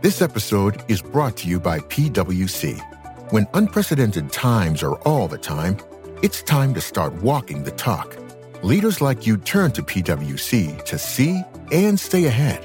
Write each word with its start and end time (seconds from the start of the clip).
This 0.00 0.22
episode 0.22 0.84
is 0.88 1.02
brought 1.02 1.36
to 1.38 1.48
you 1.48 1.58
by 1.58 1.80
PWC. 1.80 3.32
When 3.32 3.48
unprecedented 3.54 4.30
times 4.30 4.84
are 4.84 4.94
all 5.00 5.26
the 5.26 5.38
time, 5.38 5.76
it's 6.22 6.40
time 6.40 6.72
to 6.74 6.80
start 6.80 7.14
walking 7.14 7.64
the 7.64 7.72
talk. 7.72 8.16
Leaders 8.62 9.00
like 9.00 9.26
you 9.26 9.36
turn 9.36 9.72
to 9.72 9.82
PWC 9.82 10.84
to 10.84 10.98
see 10.98 11.42
and 11.72 11.98
stay 11.98 12.26
ahead. 12.26 12.64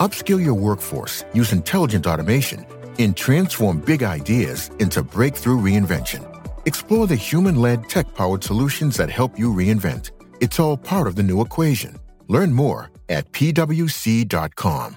Upskill 0.00 0.42
your 0.42 0.54
workforce, 0.54 1.22
use 1.34 1.52
intelligent 1.52 2.06
automation, 2.06 2.64
and 2.98 3.14
transform 3.14 3.80
big 3.80 4.02
ideas 4.02 4.70
into 4.78 5.02
breakthrough 5.02 5.60
reinvention. 5.60 6.24
Explore 6.64 7.06
the 7.06 7.14
human 7.14 7.56
led 7.56 7.90
tech 7.90 8.14
powered 8.14 8.42
solutions 8.42 8.96
that 8.96 9.10
help 9.10 9.38
you 9.38 9.52
reinvent. 9.52 10.12
It's 10.40 10.58
all 10.58 10.78
part 10.78 11.08
of 11.08 11.16
the 11.16 11.22
new 11.22 11.42
equation. 11.42 11.98
Learn 12.26 12.54
more 12.54 12.90
at 13.10 13.30
pwc.com. 13.32 14.96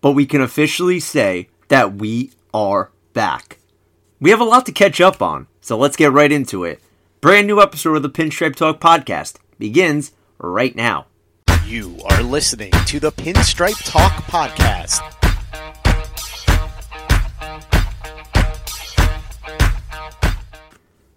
but 0.00 0.12
we 0.12 0.26
can 0.26 0.40
officially 0.40 1.00
say 1.00 1.48
that 1.68 1.94
we 1.94 2.30
are 2.54 2.90
back. 3.12 3.58
We 4.20 4.30
have 4.30 4.40
a 4.40 4.44
lot 4.44 4.66
to 4.66 4.72
catch 4.72 5.00
up 5.00 5.22
on, 5.22 5.46
so 5.60 5.76
let's 5.76 5.96
get 5.96 6.12
right 6.12 6.32
into 6.32 6.64
it. 6.64 6.80
Brand 7.20 7.46
new 7.46 7.60
episode 7.60 7.96
of 7.96 8.02
the 8.02 8.10
Pinstripe 8.10 8.56
Talk 8.56 8.80
podcast 8.80 9.36
begins 9.58 10.12
right 10.38 10.74
now. 10.74 11.06
You 11.66 11.98
are 12.08 12.22
listening 12.22 12.72
to 12.86 12.98
the 12.98 13.12
Pinstripe 13.12 13.82
Talk 13.84 14.12
podcast. 14.24 15.00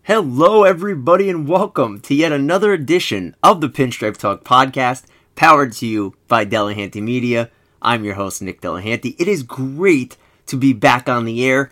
Hello, 0.04 0.66
everybody, 0.66 1.30
and 1.30 1.48
welcome 1.48 2.02
to 2.02 2.14
yet 2.14 2.34
another 2.34 2.74
edition 2.74 3.36
of 3.42 3.62
the 3.62 3.70
Pinstripe 3.70 4.18
Talk 4.18 4.44
podcast, 4.44 5.06
powered 5.36 5.72
to 5.74 5.88
you 5.88 6.14
by 6.28 6.46
Delahanty 6.46 7.02
Media. 7.02 7.50
I'm 7.84 8.06
your 8.06 8.16
host, 8.16 8.42
Nick 8.42 8.62
Delahanty. 8.62 9.16
It 9.20 9.28
is 9.28 9.44
great 9.44 10.16
to 10.48 10.56
be 10.56 10.74
back 10.74 11.10
on 11.10 11.26
the 11.26 11.46
air. 11.46 11.72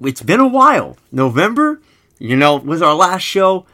It's 0.00 0.22
been 0.22 0.40
a 0.40 0.46
while. 0.46 0.96
November, 1.12 1.80
you 2.18 2.36
know, 2.36 2.56
was 2.56 2.82
our 2.82 2.94
last 2.94 3.22
show, 3.22 3.64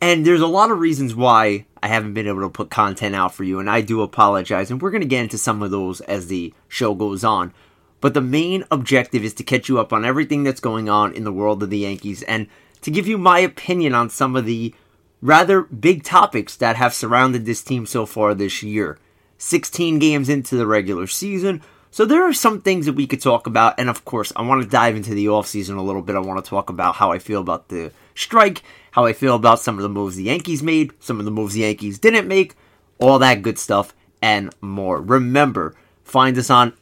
and 0.00 0.26
there's 0.26 0.42
a 0.42 0.46
lot 0.46 0.70
of 0.70 0.78
reasons 0.78 1.14
why 1.14 1.64
I 1.82 1.88
haven't 1.88 2.14
been 2.14 2.28
able 2.28 2.42
to 2.42 2.50
put 2.50 2.70
content 2.70 3.14
out 3.14 3.34
for 3.34 3.44
you, 3.44 3.58
and 3.58 3.70
I 3.70 3.80
do 3.80 4.02
apologize. 4.02 4.70
And 4.70 4.80
we're 4.80 4.90
going 4.90 5.00
to 5.00 5.08
get 5.08 5.22
into 5.22 5.38
some 5.38 5.62
of 5.62 5.70
those 5.70 6.00
as 6.02 6.26
the 6.26 6.52
show 6.68 6.94
goes 6.94 7.24
on. 7.24 7.52
But 8.00 8.12
the 8.12 8.20
main 8.20 8.64
objective 8.70 9.24
is 9.24 9.34
to 9.34 9.44
catch 9.44 9.68
you 9.68 9.80
up 9.80 9.92
on 9.92 10.04
everything 10.04 10.44
that's 10.44 10.60
going 10.60 10.88
on 10.88 11.14
in 11.14 11.24
the 11.24 11.32
world 11.32 11.62
of 11.62 11.70
the 11.70 11.78
Yankees 11.78 12.22
and 12.24 12.46
to 12.82 12.90
give 12.90 13.06
you 13.06 13.16
my 13.16 13.38
opinion 13.38 13.94
on 13.94 14.10
some 14.10 14.36
of 14.36 14.44
the 14.44 14.74
rather 15.22 15.62
big 15.62 16.04
topics 16.04 16.56
that 16.56 16.76
have 16.76 16.92
surrounded 16.92 17.46
this 17.46 17.62
team 17.62 17.86
so 17.86 18.04
far 18.04 18.34
this 18.34 18.62
year. 18.62 18.98
16 19.38 19.98
games 19.98 20.28
into 20.28 20.56
the 20.56 20.66
regular 20.66 21.06
season, 21.06 21.62
so 21.90 22.04
there 22.04 22.22
are 22.24 22.32
some 22.32 22.60
things 22.60 22.86
that 22.86 22.92
we 22.92 23.06
could 23.06 23.22
talk 23.22 23.46
about, 23.46 23.78
and 23.78 23.88
of 23.88 24.04
course, 24.04 24.32
I 24.36 24.42
want 24.42 24.62
to 24.62 24.68
dive 24.68 24.96
into 24.96 25.14
the 25.14 25.26
offseason 25.26 25.78
a 25.78 25.82
little 25.82 26.02
bit. 26.02 26.14
I 26.14 26.18
want 26.18 26.44
to 26.44 26.48
talk 26.48 26.68
about 26.68 26.96
how 26.96 27.10
I 27.10 27.18
feel 27.18 27.40
about 27.40 27.68
the 27.68 27.90
strike, 28.14 28.62
how 28.90 29.06
I 29.06 29.12
feel 29.14 29.34
about 29.34 29.60
some 29.60 29.76
of 29.78 29.82
the 29.82 29.88
moves 29.88 30.16
the 30.16 30.24
Yankees 30.24 30.62
made, 30.62 30.92
some 31.00 31.18
of 31.18 31.24
the 31.24 31.30
moves 31.30 31.54
the 31.54 31.60
Yankees 31.60 31.98
didn't 31.98 32.28
make, 32.28 32.54
all 32.98 33.18
that 33.20 33.42
good 33.42 33.58
stuff, 33.58 33.94
and 34.20 34.54
more. 34.60 35.00
Remember, 35.00 35.74
find 36.04 36.36
us 36.36 36.50
on 36.50 36.74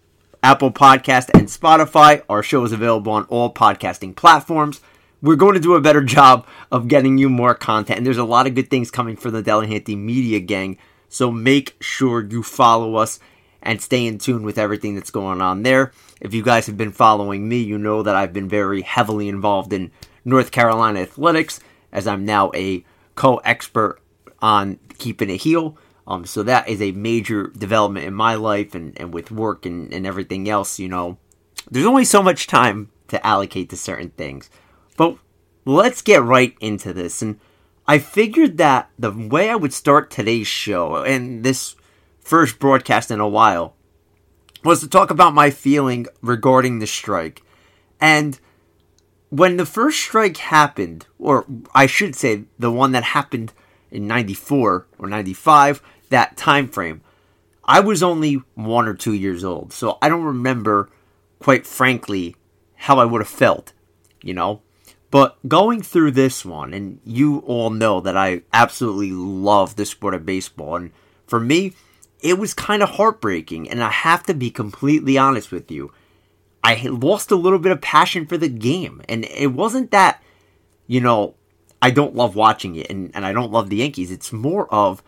Apple 0.42 0.72
Podcast 0.72 1.31
and 1.32 1.47
Spotify. 1.47 2.22
Our 2.28 2.42
show 2.42 2.65
is 2.65 2.72
available 2.72 3.12
on 3.12 3.25
all 3.25 3.54
podcasting 3.54 4.16
platforms 4.16 4.81
we're 5.25 5.36
going 5.36 5.54
to 5.54 5.60
do 5.60 5.75
a 5.75 5.81
better 5.81 6.03
job 6.04 6.47
of 6.71 6.86
getting 6.86 7.19
you 7.19 7.28
more 7.28 7.54
content. 7.54 7.97
And 7.97 8.06
there's 8.06 8.19
a 8.19 8.25
lot 8.25 8.47
of 8.47 8.54
good 8.54 8.71
things 8.71 8.91
coming 8.91 9.16
for 9.16 9.31
the 9.31 9.42
Delahanty 9.42 9.97
Media 9.97 10.38
Gang. 10.38 10.76
So 11.09 11.31
make 11.31 11.76
sure 11.81 12.25
you 12.25 12.42
follow 12.42 12.97
us 12.97 13.20
and 13.62 13.81
stay 13.81 14.06
in 14.06 14.19
tune 14.19 14.42
with 14.42 14.59
everything 14.59 14.94
that's 14.94 15.10
going 15.10 15.41
on 15.41 15.62
there. 15.62 15.92
If 16.20 16.34
you 16.34 16.42
guys 16.42 16.66
have 16.66 16.76
been 16.76 16.92
following 16.92 17.48
me, 17.48 17.59
you 17.59 17.78
know 17.78 18.03
that 18.03 18.15
I've 18.15 18.32
been 18.32 18.48
very 18.48 18.82
heavily 18.82 19.28
involved 19.28 19.72
in 19.72 19.91
North 20.25 20.50
Carolina 20.50 21.00
athletics, 21.00 21.60
as 21.92 22.06
I'm 22.06 22.25
now 22.25 22.50
a 22.54 22.84
co 23.15 23.37
expert 23.38 24.00
on 24.41 24.78
keeping 24.98 25.31
it 25.31 25.38
heel. 25.38 25.76
Um, 26.06 26.26
so 26.26 26.42
that 26.42 26.69
is 26.69 26.82
a 26.82 26.92
major 26.92 27.48
development 27.48 28.06
in 28.06 28.12
my 28.12 28.34
life 28.34 28.75
and, 28.75 28.98
and 29.00 29.15
with 29.15 29.31
work 29.31 29.65
and, 29.65 29.92
and 29.92 30.06
everything 30.06 30.48
else, 30.48 30.78
you 30.78 30.88
know. 30.88 31.16
There's 31.71 31.86
only 31.86 32.04
so 32.04 32.22
much 32.22 32.47
time 32.47 32.91
to 33.09 33.26
allocate 33.26 33.71
to 33.71 33.76
certain 33.76 34.10
things. 34.10 34.50
But 34.98 35.16
let's 35.65 36.03
get 36.03 36.22
right 36.22 36.54
into 36.60 36.92
this. 36.92 37.22
And 37.22 37.41
I 37.87 37.99
figured 37.99 38.56
that 38.59 38.91
the 38.99 39.11
way 39.11 39.50
I 39.50 39.56
would 39.56 39.72
start 39.72 40.11
today's 40.11 40.47
show 40.47 41.05
and 41.05 41.45
this 41.45 41.77
first 42.21 42.59
broadcast 42.59 43.11
in 43.11 43.21
a 43.21 43.28
while 43.28 43.75
was 44.65 44.81
to 44.81 44.89
talk 44.89 45.11
about 45.11 45.34
my 45.34 45.50
feeling 45.50 46.06
regarding 46.22 46.78
the 46.78 46.87
strike. 46.87 47.43
And 48.00 48.41
when 49.28 49.59
the 49.59 49.67
first 49.67 50.00
strike 50.00 50.39
happened, 50.39 51.06
or 51.19 51.45
I 51.75 51.87
should 51.87 52.15
say 52.15 52.45
the 52.59 52.71
one 52.71 52.93
that 52.93 53.05
happened 53.05 53.53
in 53.91 54.06
94 54.06 54.87
or 54.99 55.09
95, 55.09 55.83
that 56.09 56.39
time 56.39 56.69
frame, 56.69 57.03
I 57.65 57.81
was 57.81 58.03
only 58.03 58.43
one 58.55 58.89
or 58.89 58.95
two 58.95 59.12
years 59.12 59.45
old. 59.45 59.75
So 59.75 59.99
I 60.01 60.09
don't 60.09 60.25
remember, 60.25 60.89
quite 61.39 61.66
frankly, 61.66 62.36
how 62.75 62.98
I 62.98 63.04
would 63.04 63.21
have 63.21 63.28
felt, 63.28 63.75
you 64.22 64.33
know? 64.33 64.63
But 65.15 65.39
going 65.47 65.81
through 65.81 66.11
this 66.11 66.45
one, 66.45 66.75
and 66.75 66.99
you 67.05 67.39
all 67.47 67.71
know 67.71 68.01
that 68.01 68.16
I 68.16 68.43
absolutely 68.53 69.13
love 69.13 69.77
the 69.77 69.87
sport 69.87 70.13
of 70.13 70.27
baseball, 70.27 70.75
and 70.75 70.91
for 71.28 71.39
me, 71.39 71.75
it 72.19 72.37
was 72.37 72.53
kind 72.53 72.83
of 72.83 72.89
heartbreaking, 72.89 73.71
and 73.71 73.81
I 73.81 73.91
have 73.91 74.25
to 74.25 74.34
be 74.34 74.51
completely 74.51 75.16
honest 75.16 75.53
with 75.53 75.71
you. 75.71 75.93
I 76.65 76.75
lost 76.89 77.31
a 77.31 77.37
little 77.37 77.61
bit 77.61 77.71
of 77.71 77.81
passion 77.81 78.27
for 78.27 78.37
the 78.37 78.49
game, 78.49 79.03
and 79.09 79.25
it 79.27 79.53
wasn't 79.53 79.93
that, 79.93 80.21
you 80.89 81.01
know, 81.01 81.37
I 81.81 81.93
don't 81.93 82.17
love 82.17 82.34
watching 82.34 82.75
it 82.75 82.91
and, 82.91 83.13
and 83.15 83.25
I 83.25 83.33
don't 83.33 83.53
love 83.53 83.71
the 83.71 83.77
Yankees. 83.77 84.10
It's 84.10 84.33
more 84.33 84.67
of 84.75 85.01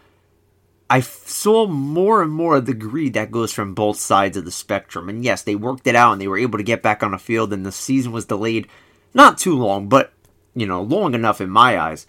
I 0.88 1.00
saw 1.00 1.66
more 1.66 2.22
and 2.22 2.30
more 2.30 2.58
of 2.58 2.66
the 2.66 2.74
greed 2.74 3.14
that 3.14 3.32
goes 3.32 3.52
from 3.52 3.74
both 3.74 3.98
sides 3.98 4.36
of 4.36 4.44
the 4.44 4.52
spectrum. 4.52 5.08
And 5.08 5.24
yes, 5.24 5.42
they 5.42 5.56
worked 5.56 5.88
it 5.88 5.96
out 5.96 6.12
and 6.12 6.20
they 6.20 6.28
were 6.28 6.38
able 6.38 6.58
to 6.58 6.64
get 6.64 6.80
back 6.80 7.02
on 7.02 7.10
the 7.10 7.18
field, 7.18 7.52
and 7.52 7.66
the 7.66 7.72
season 7.72 8.12
was 8.12 8.26
delayed 8.26 8.68
not 9.16 9.38
too 9.38 9.56
long, 9.56 9.88
but, 9.88 10.12
you 10.54 10.66
know, 10.66 10.82
long 10.82 11.14
enough 11.14 11.40
in 11.40 11.48
my 11.48 11.78
eyes. 11.78 12.06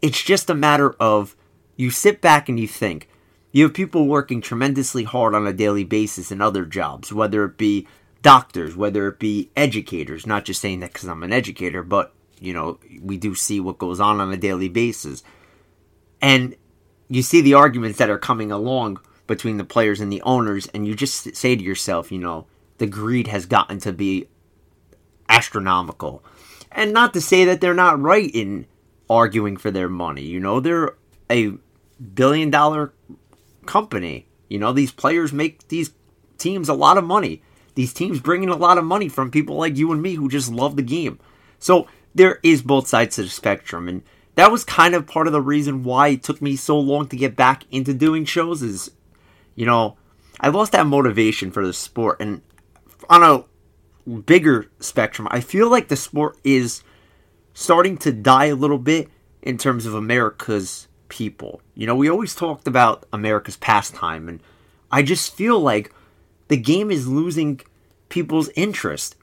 It's 0.00 0.22
just 0.22 0.48
a 0.48 0.54
matter 0.54 0.94
of 1.00 1.34
you 1.74 1.90
sit 1.90 2.20
back 2.20 2.48
and 2.48 2.58
you 2.58 2.68
think. 2.68 3.08
You 3.50 3.64
have 3.64 3.74
people 3.74 4.06
working 4.06 4.40
tremendously 4.40 5.02
hard 5.02 5.34
on 5.34 5.46
a 5.46 5.52
daily 5.52 5.82
basis 5.82 6.30
in 6.30 6.40
other 6.40 6.64
jobs, 6.64 7.12
whether 7.12 7.44
it 7.44 7.58
be 7.58 7.88
doctors, 8.22 8.76
whether 8.76 9.08
it 9.08 9.18
be 9.18 9.50
educators, 9.56 10.26
not 10.26 10.44
just 10.44 10.60
saying 10.60 10.80
that 10.80 10.92
because 10.92 11.08
I'm 11.08 11.24
an 11.24 11.32
educator, 11.32 11.82
but, 11.82 12.14
you 12.40 12.52
know, 12.52 12.78
we 13.02 13.16
do 13.16 13.34
see 13.34 13.58
what 13.58 13.78
goes 13.78 13.98
on 13.98 14.20
on 14.20 14.32
a 14.32 14.36
daily 14.36 14.68
basis. 14.68 15.24
And 16.22 16.54
you 17.08 17.22
see 17.22 17.40
the 17.40 17.54
arguments 17.54 17.98
that 17.98 18.10
are 18.10 18.18
coming 18.18 18.52
along 18.52 19.00
between 19.26 19.56
the 19.56 19.64
players 19.64 20.00
and 20.00 20.12
the 20.12 20.22
owners, 20.22 20.68
and 20.68 20.86
you 20.86 20.94
just 20.94 21.34
say 21.34 21.56
to 21.56 21.64
yourself, 21.64 22.12
you 22.12 22.18
know, 22.18 22.46
the 22.78 22.86
greed 22.86 23.26
has 23.26 23.46
gotten 23.46 23.80
to 23.80 23.92
be 23.92 24.28
astronomical. 25.28 26.22
And 26.72 26.92
not 26.92 27.14
to 27.14 27.20
say 27.20 27.44
that 27.44 27.60
they're 27.60 27.74
not 27.74 28.00
right 28.00 28.30
in 28.32 28.66
arguing 29.08 29.56
for 29.56 29.70
their 29.70 29.88
money. 29.88 30.22
You 30.22 30.40
know, 30.40 30.60
they're 30.60 30.94
a 31.30 31.52
billion 32.14 32.50
dollar 32.50 32.92
company. 33.64 34.26
You 34.48 34.58
know, 34.58 34.72
these 34.72 34.92
players 34.92 35.32
make 35.32 35.68
these 35.68 35.92
teams 36.38 36.68
a 36.68 36.74
lot 36.74 36.98
of 36.98 37.04
money. 37.04 37.42
These 37.74 37.92
teams 37.92 38.20
bring 38.20 38.42
in 38.42 38.48
a 38.48 38.56
lot 38.56 38.78
of 38.78 38.84
money 38.84 39.08
from 39.08 39.30
people 39.30 39.56
like 39.56 39.76
you 39.76 39.92
and 39.92 40.00
me 40.02 40.14
who 40.14 40.28
just 40.28 40.50
love 40.50 40.76
the 40.76 40.82
game. 40.82 41.18
So 41.58 41.86
there 42.14 42.40
is 42.42 42.62
both 42.62 42.88
sides 42.88 43.18
of 43.18 43.26
the 43.26 43.30
spectrum. 43.30 43.88
And 43.88 44.02
that 44.34 44.50
was 44.50 44.64
kind 44.64 44.94
of 44.94 45.06
part 45.06 45.26
of 45.26 45.32
the 45.32 45.42
reason 45.42 45.82
why 45.82 46.08
it 46.08 46.22
took 46.22 46.40
me 46.40 46.56
so 46.56 46.78
long 46.78 47.08
to 47.08 47.16
get 47.16 47.36
back 47.36 47.64
into 47.70 47.92
doing 47.92 48.24
shows 48.24 48.62
is, 48.62 48.90
you 49.54 49.66
know, 49.66 49.96
I 50.40 50.48
lost 50.48 50.72
that 50.72 50.86
motivation 50.86 51.50
for 51.50 51.66
the 51.66 51.72
sport. 51.72 52.20
And 52.20 52.42
on 53.08 53.22
a 53.22 53.44
bigger 54.06 54.70
spectrum, 54.80 55.28
I 55.30 55.40
feel 55.40 55.70
like 55.70 55.88
the 55.88 55.96
sport 55.96 56.38
is 56.44 56.82
starting 57.54 57.96
to 57.98 58.12
die 58.12 58.46
a 58.46 58.54
little 58.54 58.78
bit 58.78 59.08
in 59.42 59.58
terms 59.58 59.86
of 59.86 59.94
America's 59.94 60.88
people. 61.08 61.60
You 61.74 61.86
know, 61.86 61.94
we 61.94 62.08
always 62.08 62.34
talked 62.34 62.66
about 62.66 63.06
America's 63.12 63.56
pastime, 63.56 64.28
and 64.28 64.40
I 64.90 65.02
just 65.02 65.34
feel 65.34 65.60
like 65.60 65.92
the 66.48 66.56
game 66.56 66.90
is 66.90 67.08
losing 67.08 67.60
people's 68.08 68.50
interest. 68.50 69.16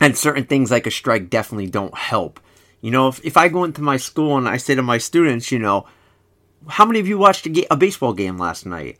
And 0.00 0.16
certain 0.16 0.44
things 0.44 0.70
like 0.70 0.86
a 0.86 0.90
strike 0.90 1.30
definitely 1.30 1.68
don't 1.68 1.96
help. 1.96 2.40
You 2.80 2.90
know, 2.90 3.08
if, 3.08 3.24
if 3.24 3.36
I 3.36 3.48
go 3.48 3.64
into 3.64 3.80
my 3.80 3.96
school 3.96 4.36
and 4.36 4.48
I 4.48 4.58
say 4.58 4.74
to 4.74 4.82
my 4.82 4.98
students, 4.98 5.50
you 5.50 5.58
know, 5.58 5.86
how 6.68 6.84
many 6.84 7.00
of 7.00 7.08
you 7.08 7.16
watched 7.16 7.46
a, 7.46 7.48
ga- 7.48 7.66
a 7.70 7.76
baseball 7.76 8.12
game 8.12 8.36
last 8.36 8.66
night? 8.66 8.98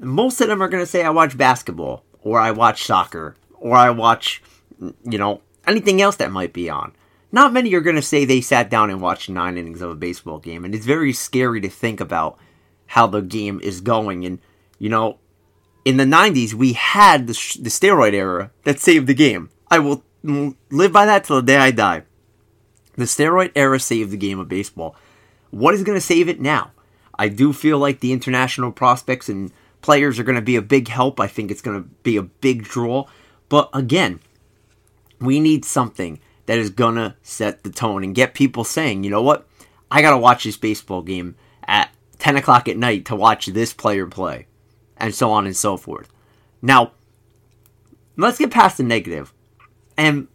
Most 0.00 0.40
of 0.40 0.48
them 0.48 0.62
are 0.62 0.68
going 0.68 0.82
to 0.82 0.86
say, 0.86 1.04
I 1.04 1.10
watched 1.10 1.36
basketball, 1.36 2.04
or 2.22 2.40
I 2.40 2.50
watched 2.50 2.86
soccer, 2.86 3.36
or 3.60 3.76
I 3.76 3.90
watch, 3.90 4.42
you 4.80 5.18
know, 5.18 5.42
anything 5.66 6.00
else 6.00 6.16
that 6.16 6.30
might 6.30 6.52
be 6.52 6.70
on 6.70 6.92
not 7.30 7.52
many 7.52 7.74
are 7.74 7.80
going 7.80 7.96
to 7.96 8.02
say 8.02 8.24
they 8.24 8.40
sat 8.40 8.70
down 8.70 8.90
and 8.90 9.00
watched 9.00 9.28
nine 9.28 9.58
innings 9.58 9.82
of 9.82 9.90
a 9.90 9.94
baseball 9.94 10.38
game. 10.38 10.64
And 10.64 10.74
it's 10.74 10.86
very 10.86 11.12
scary 11.12 11.60
to 11.60 11.68
think 11.68 12.00
about 12.00 12.38
how 12.86 13.06
the 13.06 13.20
game 13.20 13.60
is 13.62 13.80
going. 13.80 14.24
And, 14.24 14.38
you 14.78 14.88
know, 14.88 15.18
in 15.84 15.98
the 15.98 16.04
90s, 16.04 16.54
we 16.54 16.72
had 16.72 17.26
the, 17.26 17.34
sh- 17.34 17.56
the 17.56 17.68
steroid 17.68 18.14
era 18.14 18.50
that 18.64 18.80
saved 18.80 19.06
the 19.06 19.14
game. 19.14 19.50
I 19.70 19.78
will 19.78 20.02
live 20.22 20.92
by 20.92 21.04
that 21.06 21.24
till 21.24 21.36
the 21.36 21.42
day 21.42 21.56
I 21.56 21.70
die. 21.70 22.04
The 22.96 23.04
steroid 23.04 23.52
era 23.54 23.78
saved 23.78 24.10
the 24.10 24.16
game 24.16 24.38
of 24.38 24.48
baseball. 24.48 24.96
What 25.50 25.74
is 25.74 25.84
going 25.84 25.96
to 25.96 26.04
save 26.04 26.28
it 26.28 26.40
now? 26.40 26.72
I 27.18 27.28
do 27.28 27.52
feel 27.52 27.78
like 27.78 28.00
the 28.00 28.12
international 28.12 28.72
prospects 28.72 29.28
and 29.28 29.52
players 29.82 30.18
are 30.18 30.24
going 30.24 30.36
to 30.36 30.42
be 30.42 30.56
a 30.56 30.62
big 30.62 30.88
help. 30.88 31.20
I 31.20 31.26
think 31.26 31.50
it's 31.50 31.62
going 31.62 31.82
to 31.82 31.88
be 32.02 32.16
a 32.16 32.22
big 32.22 32.64
draw. 32.64 33.06
But 33.48 33.70
again, 33.72 34.20
we 35.20 35.40
need 35.40 35.64
something 35.64 36.20
that 36.46 36.58
is 36.58 36.70
gonna 36.70 37.16
set 37.22 37.62
the 37.62 37.70
tone 37.70 38.04
and 38.04 38.14
get 38.14 38.34
people 38.34 38.64
saying, 38.64 39.04
you 39.04 39.10
know 39.10 39.22
what, 39.22 39.46
I 39.90 40.02
gotta 40.02 40.18
watch 40.18 40.44
this 40.44 40.56
baseball 40.56 41.02
game 41.02 41.34
at 41.66 41.90
10 42.18 42.36
o'clock 42.36 42.68
at 42.68 42.76
night 42.76 43.04
to 43.06 43.16
watch 43.16 43.46
this 43.46 43.72
player 43.72 44.06
play, 44.06 44.46
and 44.96 45.14
so 45.14 45.30
on 45.30 45.46
and 45.46 45.56
so 45.56 45.76
forth. 45.76 46.12
Now, 46.60 46.92
let's 48.16 48.38
get 48.38 48.50
past 48.50 48.78
the 48.78 48.82
negative, 48.82 49.32
and 49.96 50.28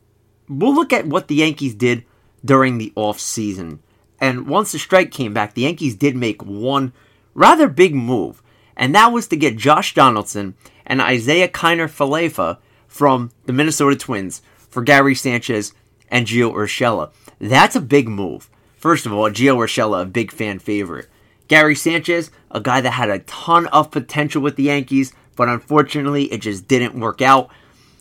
we'll 0.48 0.74
look 0.74 0.94
at 0.94 1.07
what 1.07 1.27
the 1.27 1.36
Yankees 1.36 1.75
did 1.75 2.06
during 2.44 2.77
the 2.77 2.94
off 2.95 3.19
season. 3.19 3.80
And 4.19 4.48
once 4.48 4.71
the 4.71 4.80
strike 4.80 5.12
came 5.12 5.33
back, 5.33 5.54
the 5.54 5.63
Yankees 5.63 5.95
did 5.95 6.16
make 6.16 6.44
one 6.44 6.94
rather 7.33 7.68
big 7.68 7.94
move, 7.94 8.42
and 8.77 8.95
that 8.95 9.12
was 9.12 9.27
to 9.27 9.36
get 9.36 9.57
Josh 9.57 9.94
Donaldson 9.94 10.56
and 10.86 11.01
Isiah 11.01 11.48
Kiner 11.48 11.89
Falefa 11.89 12.57
from 12.94 13.31
the 13.48 13.54
Minnesota 13.54 13.95
Twins 13.95 14.44
for 14.69 14.84
Gary 14.84 15.16
Sanchez 15.16 15.74
and 16.10 16.28
Gio 16.28 16.54
Urshela. 16.54 17.12
That's 17.40 17.75
a 17.75 17.81
big 17.81 18.07
move. 18.07 18.51
First 18.78 19.07
of 19.07 19.13
all, 19.13 19.31
Gio 19.31 19.57
Urshela, 19.57 20.04
a 20.04 20.06
big 20.06 20.31
fan 20.31 20.60
favorite. 20.60 21.10
Gary 21.48 21.74
Sanchez, 21.74 22.30
a 22.51 22.62
guy 22.62 22.81
that 22.81 22.92
had 22.92 23.10
a 23.10 23.18
ton 23.19 23.66
of 23.68 23.90
potential 23.90 24.44
with 24.44 24.57
the 24.57 24.63
Yankees, 24.63 25.12
but 25.36 25.50
unfortunately 25.50 26.25
it 26.25 26.42
just 26.42 26.68
didn't 26.68 27.00
work 27.00 27.19
out. 27.19 27.50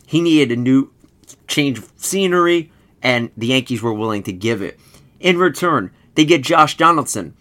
He 0.05 0.21
needed 0.21 0.51
a 0.51 0.61
new 0.61 0.91
change 1.47 1.79
of 1.79 1.91
scenery, 1.97 2.71
and 3.01 3.31
the 3.35 3.47
Yankees 3.47 3.81
were 3.81 3.93
willing 3.93 4.21
to 4.23 4.31
give 4.31 4.61
it. 4.61 4.79
In 5.19 5.39
return, 5.39 5.89
they 6.13 6.23
get 6.23 6.43
Josh 6.43 6.77
Donaldson, 6.77 7.35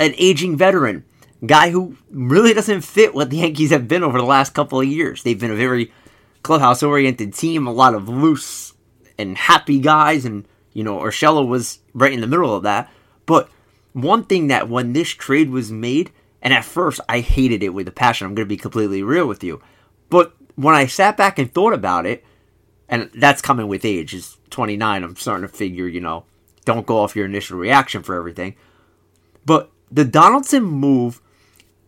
an 0.00 0.14
aging 0.18 0.56
veteran, 0.56 1.04
guy 1.46 1.70
who 1.70 1.96
really 2.10 2.52
doesn't 2.52 2.80
fit 2.80 3.14
what 3.14 3.30
the 3.30 3.36
Yankees 3.36 3.70
have 3.70 3.86
been 3.86 4.02
over 4.02 4.18
the 4.18 4.24
last 4.24 4.52
couple 4.52 4.80
of 4.80 4.88
years. 4.88 5.22
They've 5.22 5.38
been 5.38 5.52
a 5.52 5.56
very 5.56 5.92
clubhouse 6.42 6.82
oriented 6.82 7.34
team, 7.34 7.66
a 7.66 7.72
lot 7.72 7.94
of 7.94 8.08
loose 8.08 8.74
and 9.18 9.36
happy 9.36 9.78
guys, 9.78 10.24
and 10.24 10.46
you 10.72 10.82
know, 10.84 10.98
Urshela 10.98 11.46
was 11.46 11.80
right 11.92 12.12
in 12.12 12.20
the 12.20 12.26
middle 12.26 12.54
of 12.54 12.62
that. 12.62 12.90
But 13.26 13.48
one 13.92 14.24
thing 14.24 14.48
that 14.48 14.68
when 14.68 14.92
this 14.92 15.10
trade 15.10 15.50
was 15.50 15.70
made, 15.70 16.10
and 16.40 16.52
at 16.52 16.64
first 16.64 17.00
I 17.08 17.20
hated 17.20 17.62
it 17.62 17.74
with 17.74 17.88
a 17.88 17.92
passion, 17.92 18.26
I'm 18.26 18.34
going 18.34 18.46
to 18.46 18.54
be 18.54 18.56
completely 18.56 19.02
real 19.02 19.26
with 19.26 19.44
you. 19.44 19.62
But 20.08 20.34
when 20.56 20.74
I 20.74 20.86
sat 20.86 21.16
back 21.16 21.38
and 21.38 21.52
thought 21.52 21.72
about 21.72 22.06
it, 22.06 22.24
and 22.88 23.10
that's 23.14 23.42
coming 23.42 23.68
with 23.68 23.84
age, 23.84 24.14
is 24.14 24.36
29, 24.50 25.02
I'm 25.02 25.16
starting 25.16 25.46
to 25.46 25.54
figure, 25.54 25.86
you 25.86 26.00
know, 26.00 26.24
don't 26.64 26.86
go 26.86 26.98
off 26.98 27.16
your 27.16 27.26
initial 27.26 27.58
reaction 27.58 28.02
for 28.02 28.14
everything. 28.14 28.54
But 29.44 29.70
the 29.90 30.04
Donaldson 30.04 30.62
move 30.62 31.20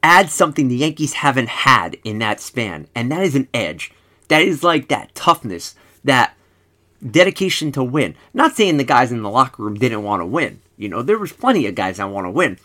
adds 0.02 0.32
something 0.32 0.68
the 0.68 0.76
Yankees 0.76 1.14
haven't 1.14 1.48
had 1.48 1.96
in 2.04 2.18
that 2.18 2.40
span, 2.40 2.88
and 2.94 3.10
that 3.10 3.22
is 3.22 3.34
an 3.34 3.48
edge. 3.54 3.92
That 4.28 4.42
is 4.42 4.62
like 4.62 4.88
that 4.88 5.14
toughness, 5.14 5.74
that 6.02 6.36
dedication 7.08 7.72
to 7.72 7.84
win. 7.84 8.14
Not 8.32 8.56
saying 8.56 8.76
the 8.76 8.84
guys 8.84 9.12
in 9.12 9.22
the 9.22 9.30
locker 9.30 9.62
room 9.62 9.74
didn't 9.74 10.02
want 10.02 10.22
to 10.22 10.26
win. 10.26 10.60
You 10.76 10.88
know, 10.88 11.02
there 11.02 11.18
was 11.18 11.32
plenty 11.32 11.66
of 11.66 11.74
guys 11.74 11.98
that 11.98 12.10
want 12.10 12.26
to 12.26 12.30
win. 12.30 12.58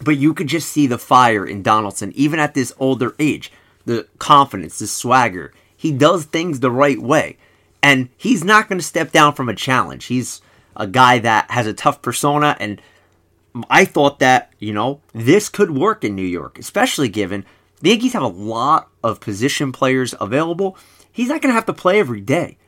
But 0.00 0.16
you 0.16 0.32
could 0.32 0.46
just 0.46 0.70
see 0.70 0.86
the 0.86 0.98
fire 0.98 1.44
in 1.44 1.62
Donaldson, 1.62 2.12
even 2.14 2.38
at 2.38 2.54
this 2.54 2.72
older 2.78 3.14
age. 3.18 3.52
The 3.84 4.06
confidence, 4.18 4.78
the 4.78 4.86
swagger. 4.86 5.52
He 5.76 5.92
does 5.92 6.24
things 6.24 6.60
the 6.60 6.70
right 6.70 7.00
way. 7.00 7.36
And 7.82 8.08
he's 8.16 8.44
not 8.44 8.68
going 8.68 8.78
to 8.78 8.84
step 8.84 9.12
down 9.12 9.34
from 9.34 9.48
a 9.48 9.54
challenge. 9.54 10.06
He's 10.06 10.42
a 10.76 10.86
guy 10.86 11.18
that 11.20 11.50
has 11.50 11.66
a 11.66 11.72
tough 11.72 12.02
persona. 12.02 12.56
And 12.60 12.80
I 13.70 13.84
thought 13.84 14.18
that, 14.18 14.52
you 14.58 14.72
know, 14.72 15.00
this 15.12 15.48
could 15.48 15.70
work 15.70 16.04
in 16.04 16.14
New 16.14 16.22
York, 16.22 16.58
especially 16.58 17.08
given 17.08 17.44
the 17.80 17.90
Yankees 17.90 18.12
have 18.12 18.22
a 18.22 18.28
lot 18.28 18.90
of 19.02 19.20
position 19.20 19.72
players 19.72 20.14
available. 20.20 20.76
He's 21.10 21.28
not 21.28 21.42
going 21.42 21.50
to 21.50 21.54
have 21.54 21.66
to 21.66 21.72
play 21.72 22.00
every 22.00 22.20
day. 22.20 22.58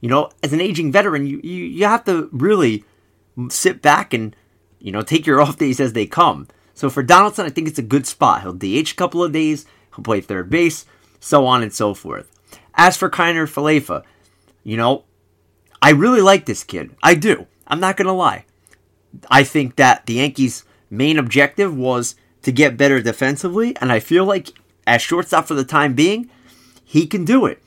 You 0.00 0.08
know, 0.08 0.30
as 0.42 0.52
an 0.52 0.60
aging 0.60 0.92
veteran, 0.92 1.26
you, 1.26 1.40
you, 1.42 1.64
you 1.64 1.84
have 1.84 2.04
to 2.04 2.28
really 2.32 2.84
sit 3.50 3.82
back 3.82 4.14
and, 4.14 4.34
you 4.78 4.92
know, 4.92 5.02
take 5.02 5.26
your 5.26 5.40
off 5.42 5.58
days 5.58 5.80
as 5.80 5.92
they 5.92 6.06
come. 6.06 6.48
So 6.74 6.88
for 6.88 7.02
Donaldson, 7.02 7.46
I 7.46 7.50
think 7.50 7.68
it's 7.68 7.78
a 7.78 7.82
good 7.82 8.06
spot. 8.06 8.42
He'll 8.42 8.54
DH 8.54 8.92
a 8.92 8.96
couple 8.96 9.22
of 9.22 9.32
days, 9.32 9.66
he'll 9.94 10.04
play 10.04 10.20
third 10.20 10.48
base, 10.48 10.86
so 11.18 11.46
on 11.46 11.62
and 11.62 11.72
so 11.72 11.92
forth. 11.92 12.30
As 12.74 12.96
for 12.96 13.10
Kiner 13.10 13.46
Falefa, 13.46 14.04
you 14.64 14.76
know, 14.76 15.04
I 15.82 15.90
really 15.90 16.20
like 16.20 16.46
this 16.46 16.64
kid. 16.64 16.94
I 17.02 17.14
do. 17.14 17.46
I'm 17.66 17.80
not 17.80 17.96
going 17.96 18.06
to 18.06 18.12
lie. 18.12 18.44
I 19.30 19.44
think 19.44 19.76
that 19.76 20.06
the 20.06 20.14
Yankees' 20.14 20.64
main 20.88 21.18
objective 21.18 21.76
was 21.76 22.14
to 22.42 22.52
get 22.52 22.76
better 22.76 23.00
defensively, 23.00 23.76
and 23.80 23.92
I 23.92 24.00
feel 24.00 24.24
like 24.24 24.50
as 24.86 25.02
shortstop 25.02 25.46
for 25.46 25.54
the 25.54 25.64
time 25.64 25.94
being, 25.94 26.30
he 26.84 27.06
can 27.06 27.24
do 27.24 27.46
it. 27.46 27.62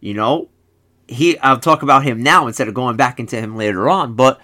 You 0.00 0.14
know, 0.14 0.48
he 1.06 1.38
I'll 1.38 1.58
talk 1.58 1.82
about 1.82 2.04
him 2.04 2.22
now 2.22 2.46
instead 2.46 2.68
of 2.68 2.74
going 2.74 2.96
back 2.96 3.18
into 3.18 3.36
him 3.36 3.56
later 3.56 3.88
on, 3.88 4.14
but 4.14 4.40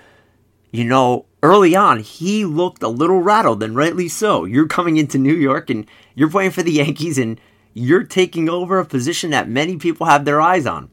you 0.71 0.85
know, 0.85 1.27
early 1.43 1.77
on 1.77 2.01
he 2.01 2.45
looked 2.45 2.83
a 2.83 2.89
little 2.89 3.21
rattled 3.21 3.63
and 3.63 3.77
rightly 3.77 4.09
so. 4.09 4.45
You're 4.45 4.67
coming 4.67 4.97
into 4.97 5.19
New 5.19 5.35
York 5.35 5.71
and 5.71 5.87
you're 6.15 6.31
playing 6.31 6.53
for 6.53 6.63
the 6.63 6.73
Yankees 6.83 7.19
and 7.19 7.41
you're 7.75 8.05
taking 8.05 8.49
over 8.49 8.79
a 8.79 8.87
position 8.87 9.31
that 9.31 9.49
many 9.49 9.77
people 9.77 10.07
have 10.07 10.25
their 10.25 10.41
eyes 10.41 10.67
on. 10.67 10.91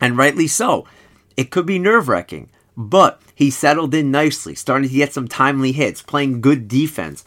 And 0.00 0.16
rightly 0.16 0.46
so. 0.46 0.86
It 1.36 1.50
could 1.50 1.66
be 1.66 1.78
nerve-wracking, 1.78 2.50
but 2.76 3.20
he 3.34 3.50
settled 3.50 3.94
in 3.94 4.10
nicely, 4.10 4.54
starting 4.54 4.88
to 4.88 4.94
get 4.94 5.12
some 5.12 5.28
timely 5.28 5.72
hits, 5.72 6.02
playing 6.02 6.40
good 6.40 6.68
defense. 6.68 7.24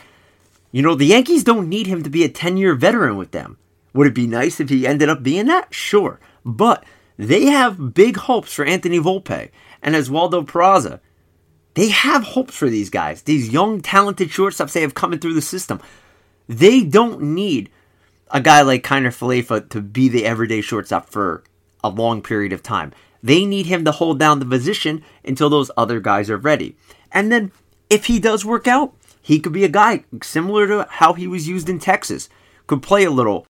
You 0.75 0.81
know, 0.81 0.93
the 0.93 1.05
Yankees 1.05 1.45
don't 1.45 1.69
need 1.69 1.87
him 1.87 2.03
to 2.03 2.09
be 2.09 2.25
a 2.25 2.29
10-year 2.29 2.75
veteran 2.75 3.15
with 3.15 3.31
them. 3.31 3.57
Would 3.93 4.07
it 4.07 4.13
be 4.13 4.27
nice 4.27 4.59
if 4.59 4.67
he 4.67 4.85
ended 4.85 5.07
up 5.07 5.23
being 5.23 5.45
that? 5.45 5.73
Sure. 5.73 6.19
But 6.43 6.83
they 7.15 7.45
have 7.45 7.93
big 7.93 8.17
hopes 8.17 8.51
for 8.51 8.65
Anthony 8.65 8.99
Volpe 8.99 9.51
and 9.81 9.95
Oswaldo 9.95 10.45
Peraza. 10.45 10.99
They 11.75 11.87
have 11.87 12.23
hopes 12.23 12.57
for 12.57 12.69
these 12.69 12.89
guys, 12.89 13.21
these 13.21 13.53
young, 13.53 13.79
talented 13.79 14.27
shortstops 14.27 14.73
they 14.73 14.81
have 14.81 14.93
coming 14.93 15.19
through 15.19 15.35
the 15.35 15.41
system. 15.41 15.79
They 16.49 16.83
don't 16.83 17.21
need 17.21 17.69
a 18.29 18.41
guy 18.41 18.61
like 18.61 18.83
Kiner 18.83 19.15
Falefa 19.17 19.69
to 19.69 19.79
be 19.79 20.09
the 20.09 20.25
everyday 20.25 20.59
shortstop 20.59 21.09
for 21.09 21.45
a 21.85 21.89
long 21.89 22.21
period 22.21 22.51
of 22.51 22.61
time. 22.61 22.91
They 23.23 23.45
need 23.45 23.67
him 23.67 23.85
to 23.85 23.93
hold 23.93 24.19
down 24.19 24.39
the 24.39 24.45
position 24.45 25.05
until 25.23 25.49
those 25.49 25.71
other 25.77 26.01
guys 26.01 26.29
are 26.29 26.35
ready. 26.35 26.75
And 27.13 27.31
then 27.31 27.53
if 27.89 28.07
he 28.07 28.19
does 28.19 28.43
work 28.43 28.67
out, 28.67 28.93
he 29.25 29.39
could 29.39 29.53
be 29.53 29.63
a 29.63 29.69
guy 29.69 30.03
similar 30.21 30.67
to 30.67 30.87
how 30.87 31.13
he 31.13 31.25
was 31.25 31.47
used 31.47 31.67
in 31.67 31.79
Texas. 31.79 32.29
Could 32.67 32.83
play 32.83 33.05
a 33.05 33.09
little 33.09 33.47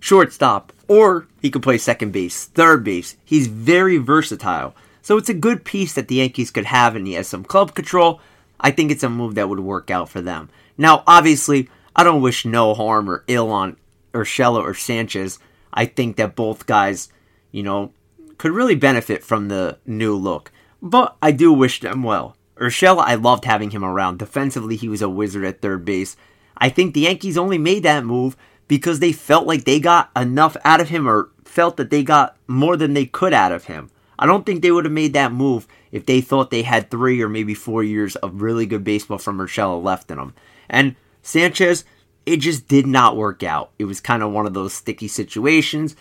shortstop, 0.00 0.72
or 0.88 1.28
he 1.40 1.48
could 1.48 1.62
play 1.62 1.78
second 1.78 2.10
base, 2.10 2.46
third 2.46 2.82
base. 2.82 3.16
He's 3.24 3.46
very 3.46 3.98
versatile. 3.98 4.74
So 5.00 5.16
it's 5.16 5.28
a 5.28 5.34
good 5.34 5.64
piece 5.64 5.92
that 5.92 6.08
the 6.08 6.16
Yankees 6.16 6.50
could 6.50 6.64
have, 6.64 6.96
and 6.96 7.06
he 7.06 7.12
has 7.12 7.28
some 7.28 7.44
club 7.44 7.72
control. 7.72 8.20
I 8.58 8.72
think 8.72 8.90
it's 8.90 9.04
a 9.04 9.08
move 9.08 9.36
that 9.36 9.48
would 9.48 9.60
work 9.60 9.92
out 9.92 10.08
for 10.08 10.20
them. 10.20 10.50
Now, 10.76 11.04
obviously, 11.06 11.70
I 11.94 12.02
don't 12.02 12.20
wish 12.20 12.44
no 12.44 12.74
harm 12.74 13.08
or 13.08 13.22
ill 13.28 13.52
on 13.52 13.76
Urshela 14.12 14.60
or 14.60 14.74
Sanchez. 14.74 15.38
I 15.72 15.86
think 15.86 16.16
that 16.16 16.34
both 16.34 16.66
guys, 16.66 17.10
you 17.52 17.62
know, 17.62 17.92
could 18.38 18.50
really 18.50 18.74
benefit 18.74 19.22
from 19.22 19.46
the 19.46 19.78
new 19.86 20.16
look. 20.16 20.50
But 20.82 21.16
I 21.22 21.30
do 21.30 21.52
wish 21.52 21.78
them 21.78 22.02
well. 22.02 22.36
Urshela, 22.56 23.02
I 23.04 23.14
loved 23.14 23.44
having 23.44 23.70
him 23.70 23.84
around. 23.84 24.18
Defensively, 24.18 24.76
he 24.76 24.88
was 24.88 25.02
a 25.02 25.08
wizard 25.08 25.44
at 25.44 25.60
third 25.60 25.84
base. 25.84 26.16
I 26.56 26.68
think 26.68 26.94
the 26.94 27.00
Yankees 27.00 27.38
only 27.38 27.58
made 27.58 27.82
that 27.82 28.04
move 28.04 28.36
because 28.68 29.00
they 29.00 29.12
felt 29.12 29.46
like 29.46 29.64
they 29.64 29.80
got 29.80 30.10
enough 30.16 30.56
out 30.64 30.80
of 30.80 30.88
him 30.88 31.08
or 31.08 31.30
felt 31.44 31.76
that 31.76 31.90
they 31.90 32.02
got 32.02 32.36
more 32.46 32.76
than 32.76 32.94
they 32.94 33.06
could 33.06 33.34
out 33.34 33.52
of 33.52 33.64
him. 33.64 33.90
I 34.18 34.26
don't 34.26 34.46
think 34.46 34.62
they 34.62 34.70
would 34.70 34.84
have 34.84 34.92
made 34.92 35.14
that 35.14 35.32
move 35.32 35.66
if 35.90 36.06
they 36.06 36.20
thought 36.20 36.50
they 36.50 36.62
had 36.62 36.90
three 36.90 37.20
or 37.20 37.28
maybe 37.28 37.54
four 37.54 37.82
years 37.82 38.16
of 38.16 38.40
really 38.40 38.66
good 38.66 38.84
baseball 38.84 39.18
from 39.18 39.38
Urshela 39.38 39.82
left 39.82 40.10
in 40.10 40.18
them. 40.18 40.34
And 40.68 40.94
Sanchez, 41.22 41.84
it 42.24 42.36
just 42.36 42.68
did 42.68 42.86
not 42.86 43.16
work 43.16 43.42
out. 43.42 43.72
It 43.78 43.86
was 43.86 44.00
kind 44.00 44.22
of 44.22 44.30
one 44.30 44.46
of 44.46 44.54
those 44.54 44.72
sticky 44.72 45.08
situations. 45.08 45.96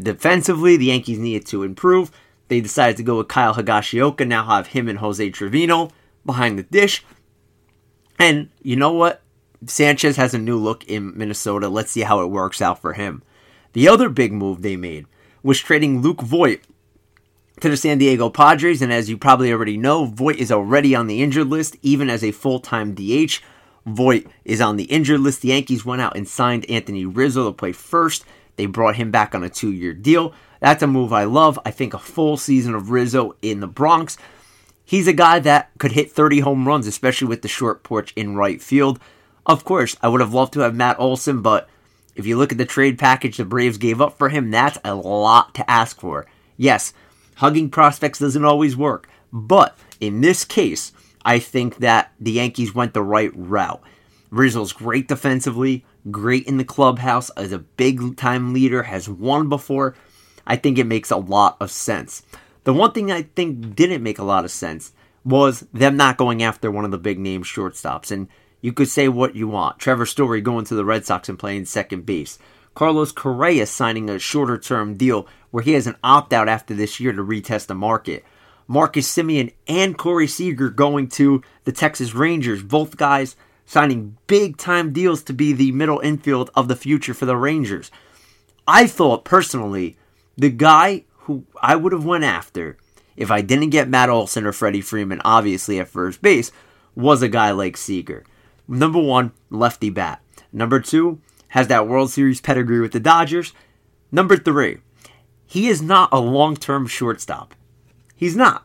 Defensively, 0.00 0.76
the 0.76 0.86
Yankees 0.86 1.18
needed 1.18 1.46
to 1.46 1.62
improve. 1.62 2.10
They 2.48 2.60
decided 2.60 2.96
to 2.98 3.02
go 3.02 3.18
with 3.18 3.28
Kyle 3.28 3.54
Higashioka, 3.54 4.26
now 4.26 4.44
have 4.44 4.68
him 4.68 4.88
and 4.88 4.98
Jose 4.98 5.30
Trevino 5.30 5.90
behind 6.26 6.58
the 6.58 6.62
dish. 6.62 7.04
And 8.18 8.50
you 8.62 8.76
know 8.76 8.92
what? 8.92 9.22
Sanchez 9.66 10.16
has 10.16 10.34
a 10.34 10.38
new 10.38 10.58
look 10.58 10.84
in 10.84 11.16
Minnesota. 11.16 11.68
Let's 11.68 11.90
see 11.90 12.02
how 12.02 12.20
it 12.20 12.30
works 12.30 12.60
out 12.60 12.80
for 12.80 12.92
him. 12.92 13.22
The 13.72 13.88
other 13.88 14.08
big 14.08 14.32
move 14.32 14.62
they 14.62 14.76
made 14.76 15.06
was 15.42 15.58
trading 15.58 16.00
Luke 16.00 16.20
Voit 16.20 16.60
to 17.60 17.68
the 17.68 17.76
San 17.76 17.98
Diego 17.98 18.30
Padres. 18.30 18.82
And 18.82 18.92
as 18.92 19.08
you 19.08 19.16
probably 19.16 19.52
already 19.52 19.76
know, 19.76 20.06
Voit 20.06 20.36
is 20.36 20.52
already 20.52 20.94
on 20.94 21.06
the 21.06 21.22
injured 21.22 21.48
list, 21.48 21.76
even 21.82 22.10
as 22.10 22.22
a 22.22 22.32
full 22.32 22.60
time 22.60 22.94
DH. 22.94 23.40
Voit 23.86 24.26
is 24.44 24.60
on 24.60 24.76
the 24.76 24.84
injured 24.84 25.20
list. 25.20 25.42
The 25.42 25.48
Yankees 25.48 25.84
went 25.84 26.02
out 26.02 26.16
and 26.16 26.26
signed 26.26 26.68
Anthony 26.70 27.04
Rizzo 27.04 27.46
to 27.46 27.52
play 27.52 27.72
first. 27.72 28.24
They 28.56 28.66
brought 28.66 28.96
him 28.96 29.10
back 29.10 29.34
on 29.34 29.42
a 29.42 29.50
two 29.50 29.72
year 29.72 29.92
deal. 29.92 30.34
That's 30.64 30.82
a 30.82 30.86
move 30.86 31.12
I 31.12 31.24
love. 31.24 31.58
I 31.66 31.70
think 31.70 31.92
a 31.92 31.98
full 31.98 32.38
season 32.38 32.74
of 32.74 32.88
Rizzo 32.88 33.36
in 33.42 33.60
the 33.60 33.66
Bronx. 33.66 34.16
He's 34.82 35.06
a 35.06 35.12
guy 35.12 35.38
that 35.40 35.70
could 35.78 35.92
hit 35.92 36.10
30 36.10 36.40
home 36.40 36.66
runs, 36.66 36.86
especially 36.86 37.28
with 37.28 37.42
the 37.42 37.48
short 37.48 37.82
porch 37.82 38.14
in 38.16 38.34
right 38.34 38.62
field. 38.62 38.98
Of 39.44 39.62
course, 39.62 39.94
I 40.00 40.08
would 40.08 40.22
have 40.22 40.32
loved 40.32 40.54
to 40.54 40.60
have 40.60 40.74
Matt 40.74 40.98
Olson, 40.98 41.42
but 41.42 41.68
if 42.14 42.24
you 42.24 42.38
look 42.38 42.50
at 42.50 42.56
the 42.56 42.64
trade 42.64 42.98
package 42.98 43.36
the 43.36 43.44
Braves 43.44 43.76
gave 43.76 44.00
up 44.00 44.16
for 44.16 44.30
him, 44.30 44.50
that's 44.50 44.78
a 44.86 44.94
lot 44.94 45.54
to 45.56 45.70
ask 45.70 46.00
for. 46.00 46.24
Yes, 46.56 46.94
hugging 47.34 47.68
prospects 47.68 48.20
doesn't 48.20 48.46
always 48.46 48.74
work, 48.74 49.06
but 49.30 49.76
in 50.00 50.22
this 50.22 50.46
case, 50.46 50.92
I 51.26 51.40
think 51.40 51.76
that 51.80 52.12
the 52.18 52.32
Yankees 52.32 52.74
went 52.74 52.94
the 52.94 53.02
right 53.02 53.32
route. 53.34 53.82
Rizzo's 54.30 54.72
great 54.72 55.08
defensively, 55.08 55.84
great 56.10 56.46
in 56.46 56.56
the 56.56 56.64
clubhouse, 56.64 57.28
as 57.36 57.52
a 57.52 57.58
big 57.58 58.16
time 58.16 58.54
leader, 58.54 58.84
has 58.84 59.10
won 59.10 59.50
before. 59.50 59.94
I 60.46 60.56
think 60.56 60.78
it 60.78 60.84
makes 60.84 61.10
a 61.10 61.16
lot 61.16 61.56
of 61.60 61.70
sense. 61.70 62.22
The 62.64 62.72
one 62.72 62.92
thing 62.92 63.12
I 63.12 63.22
think 63.22 63.74
didn't 63.74 64.02
make 64.02 64.18
a 64.18 64.24
lot 64.24 64.44
of 64.44 64.50
sense 64.50 64.92
was 65.24 65.66
them 65.72 65.96
not 65.96 66.16
going 66.16 66.42
after 66.42 66.70
one 66.70 66.84
of 66.84 66.90
the 66.90 66.98
big 66.98 67.18
name 67.18 67.42
shortstops. 67.42 68.10
And 68.10 68.28
you 68.60 68.72
could 68.72 68.88
say 68.88 69.08
what 69.08 69.36
you 69.36 69.48
want. 69.48 69.78
Trevor 69.78 70.06
Story 70.06 70.40
going 70.40 70.64
to 70.66 70.74
the 70.74 70.84
Red 70.84 71.04
Sox 71.04 71.28
and 71.28 71.38
playing 71.38 71.66
second 71.66 72.06
base. 72.06 72.38
Carlos 72.74 73.12
Correa 73.12 73.66
signing 73.66 74.10
a 74.10 74.18
shorter 74.18 74.58
term 74.58 74.96
deal 74.96 75.26
where 75.50 75.62
he 75.62 75.72
has 75.72 75.86
an 75.86 75.96
opt 76.02 76.32
out 76.32 76.48
after 76.48 76.74
this 76.74 76.98
year 76.98 77.12
to 77.12 77.22
retest 77.22 77.66
the 77.66 77.74
market. 77.74 78.24
Marcus 78.66 79.10
Semien 79.14 79.52
and 79.68 79.96
Corey 79.96 80.26
Seager 80.26 80.70
going 80.70 81.08
to 81.08 81.42
the 81.64 81.72
Texas 81.72 82.14
Rangers. 82.14 82.62
Both 82.62 82.96
guys 82.96 83.36
signing 83.66 84.16
big 84.26 84.56
time 84.56 84.92
deals 84.92 85.22
to 85.24 85.32
be 85.32 85.52
the 85.52 85.72
middle 85.72 86.00
infield 86.00 86.50
of 86.54 86.68
the 86.68 86.76
future 86.76 87.14
for 87.14 87.26
the 87.26 87.36
Rangers. 87.36 87.90
I 88.66 88.86
thought 88.86 89.24
personally 89.24 89.96
the 90.36 90.50
guy 90.50 91.04
who 91.20 91.44
I 91.60 91.76
would 91.76 91.92
have 91.92 92.04
went 92.04 92.24
after 92.24 92.76
if 93.16 93.30
I 93.30 93.40
didn't 93.40 93.70
get 93.70 93.88
Matt 93.88 94.10
Olson 94.10 94.46
or 94.46 94.52
Freddie 94.52 94.80
Freeman 94.80 95.20
obviously 95.24 95.78
at 95.78 95.88
first 95.88 96.20
base 96.20 96.50
was 96.94 97.22
a 97.22 97.28
guy 97.28 97.50
like 97.50 97.76
Seager. 97.76 98.24
Number 98.66 98.98
1, 98.98 99.32
lefty 99.50 99.90
bat. 99.90 100.20
Number 100.52 100.80
2, 100.80 101.20
has 101.48 101.68
that 101.68 101.86
World 101.86 102.10
Series 102.10 102.40
pedigree 102.40 102.80
with 102.80 102.92
the 102.92 103.00
Dodgers. 103.00 103.52
Number 104.10 104.36
3, 104.36 104.78
he 105.46 105.68
is 105.68 105.82
not 105.82 106.08
a 106.12 106.20
long-term 106.20 106.86
shortstop. 106.86 107.54
He's 108.16 108.36
not. 108.36 108.64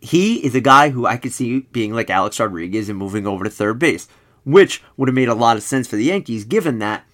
He 0.00 0.44
is 0.44 0.54
a 0.54 0.60
guy 0.60 0.90
who 0.90 1.06
I 1.06 1.16
could 1.16 1.32
see 1.32 1.60
being 1.72 1.92
like 1.92 2.10
Alex 2.10 2.38
Rodriguez 2.38 2.88
and 2.88 2.98
moving 2.98 3.26
over 3.26 3.44
to 3.44 3.50
third 3.50 3.78
base, 3.78 4.08
which 4.44 4.82
would 4.96 5.08
have 5.08 5.14
made 5.14 5.28
a 5.28 5.34
lot 5.34 5.56
of 5.56 5.62
sense 5.62 5.88
for 5.88 5.96
the 5.96 6.04
Yankees 6.04 6.44
given 6.44 6.78
that 6.78 7.04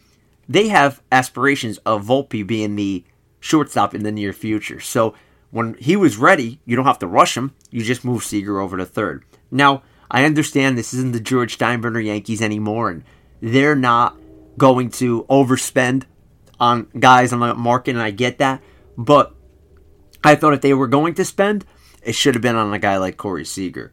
they 0.49 0.69
have 0.69 1.03
aspirations 1.11 1.79
of 1.79 2.05
Volpe 2.05 2.47
being 2.47 2.77
the 2.77 3.05
shortstop 3.45 3.95
in 3.95 4.03
the 4.03 4.11
near 4.11 4.33
future. 4.33 4.81
So 4.81 5.15
when 5.51 5.75
he 5.75 5.97
was 5.97 6.17
ready, 6.17 6.61
you 6.65 6.77
don't 6.77 6.87
have 6.87 6.99
to 7.01 7.07
rush 7.07 7.37
him. 7.37 7.55
You 7.71 7.85
just 7.85 8.05
move 8.05 8.25
Seager 8.25 8.59
over 8.59 8.79
to 8.79 8.87
third. 8.87 9.23
Now, 9.51 9.83
I 10.11 10.25
understand 10.25 10.79
this 10.79 10.95
isn't 10.95 11.13
the 11.13 11.21
George 11.21 11.59
Steinbrenner 11.59 12.03
Yankees 12.03 12.41
anymore, 12.41 12.89
and 12.91 13.05
they're 13.43 13.77
not 13.77 14.19
going 14.57 14.91
to 14.93 15.25
overspend 15.25 16.05
on 16.59 16.89
guys 16.99 17.35
on 17.35 17.41
the 17.41 17.55
market, 17.55 17.91
and 17.91 18.03
I 18.03 18.13
get 18.13 18.39
that. 18.39 18.63
But 18.97 19.35
I 20.23 20.37
thought 20.37 20.55
if 20.55 20.63
they 20.63 20.73
were 20.73 20.87
going 20.87 21.13
to 21.15 21.25
spend, 21.25 21.67
it 22.03 22.15
should 22.15 22.35
have 22.35 22.43
been 22.43 22.57
on 22.57 22.73
a 22.73 22.79
guy 22.79 22.97
like 22.97 23.19
Corey 23.19 23.45
Seager. 23.45 23.93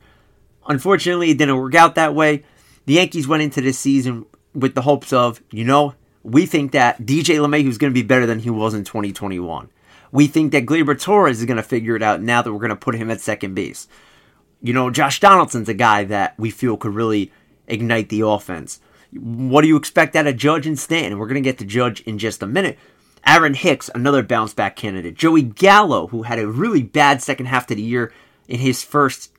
Unfortunately, 0.65 1.31
it 1.31 1.37
didn't 1.37 1.57
work 1.57 1.75
out 1.75 1.95
that 1.95 2.15
way. 2.15 2.45
The 2.85 2.93
Yankees 2.93 3.27
went 3.27 3.43
into 3.43 3.59
this 3.59 3.79
season 3.79 4.27
with 4.53 4.75
the 4.75 4.83
hopes 4.83 5.11
of, 5.11 5.41
you 5.51 5.65
know, 5.65 5.95
we 6.23 6.45
think 6.45 6.71
that 6.71 7.01
DJ 7.01 7.37
LeMahieu 7.37 7.67
is 7.67 7.77
going 7.77 7.91
to 7.91 7.99
be 7.99 8.05
better 8.05 8.25
than 8.25 8.39
he 8.39 8.49
was 8.49 8.73
in 8.73 8.83
2021. 8.83 9.69
We 10.11 10.27
think 10.27 10.51
that 10.51 10.65
Gleyber 10.65 10.99
Torres 10.99 11.39
is 11.39 11.45
going 11.45 11.57
to 11.57 11.63
figure 11.63 11.95
it 11.95 12.03
out 12.03 12.21
now 12.21 12.41
that 12.41 12.51
we're 12.51 12.59
going 12.59 12.69
to 12.69 12.75
put 12.75 12.95
him 12.95 13.09
at 13.09 13.21
second 13.21 13.55
base. 13.55 13.87
You 14.61 14.73
know, 14.73 14.89
Josh 14.89 15.19
Donaldson's 15.19 15.69
a 15.69 15.73
guy 15.73 16.03
that 16.03 16.37
we 16.37 16.51
feel 16.51 16.77
could 16.77 16.93
really 16.93 17.31
ignite 17.67 18.09
the 18.09 18.21
offense. 18.21 18.79
What 19.13 19.61
do 19.61 19.67
you 19.67 19.77
expect 19.77 20.15
out 20.15 20.27
of 20.27 20.37
Judge 20.37 20.67
and 20.67 20.77
Stanton? 20.77 21.17
We're 21.17 21.27
going 21.27 21.41
to 21.41 21.49
get 21.49 21.57
to 21.59 21.65
Judge 21.65 22.01
in 22.01 22.17
just 22.17 22.43
a 22.43 22.47
minute. 22.47 22.77
Aaron 23.25 23.53
Hicks, 23.53 23.89
another 23.93 24.23
bounce 24.23 24.53
back 24.53 24.75
candidate. 24.75 25.15
Joey 25.15 25.43
Gallo, 25.43 26.07
who 26.07 26.23
had 26.23 26.39
a 26.39 26.47
really 26.47 26.83
bad 26.83 27.21
second 27.21 27.47
half 27.47 27.69
of 27.69 27.77
the 27.77 27.83
year 27.83 28.11
in 28.47 28.59
his 28.59 28.83
first 28.83 29.31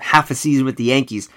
half 0.00 0.30
a 0.30 0.34
season 0.34 0.64
with 0.64 0.76
the 0.76 0.84
Yankees. 0.84 1.28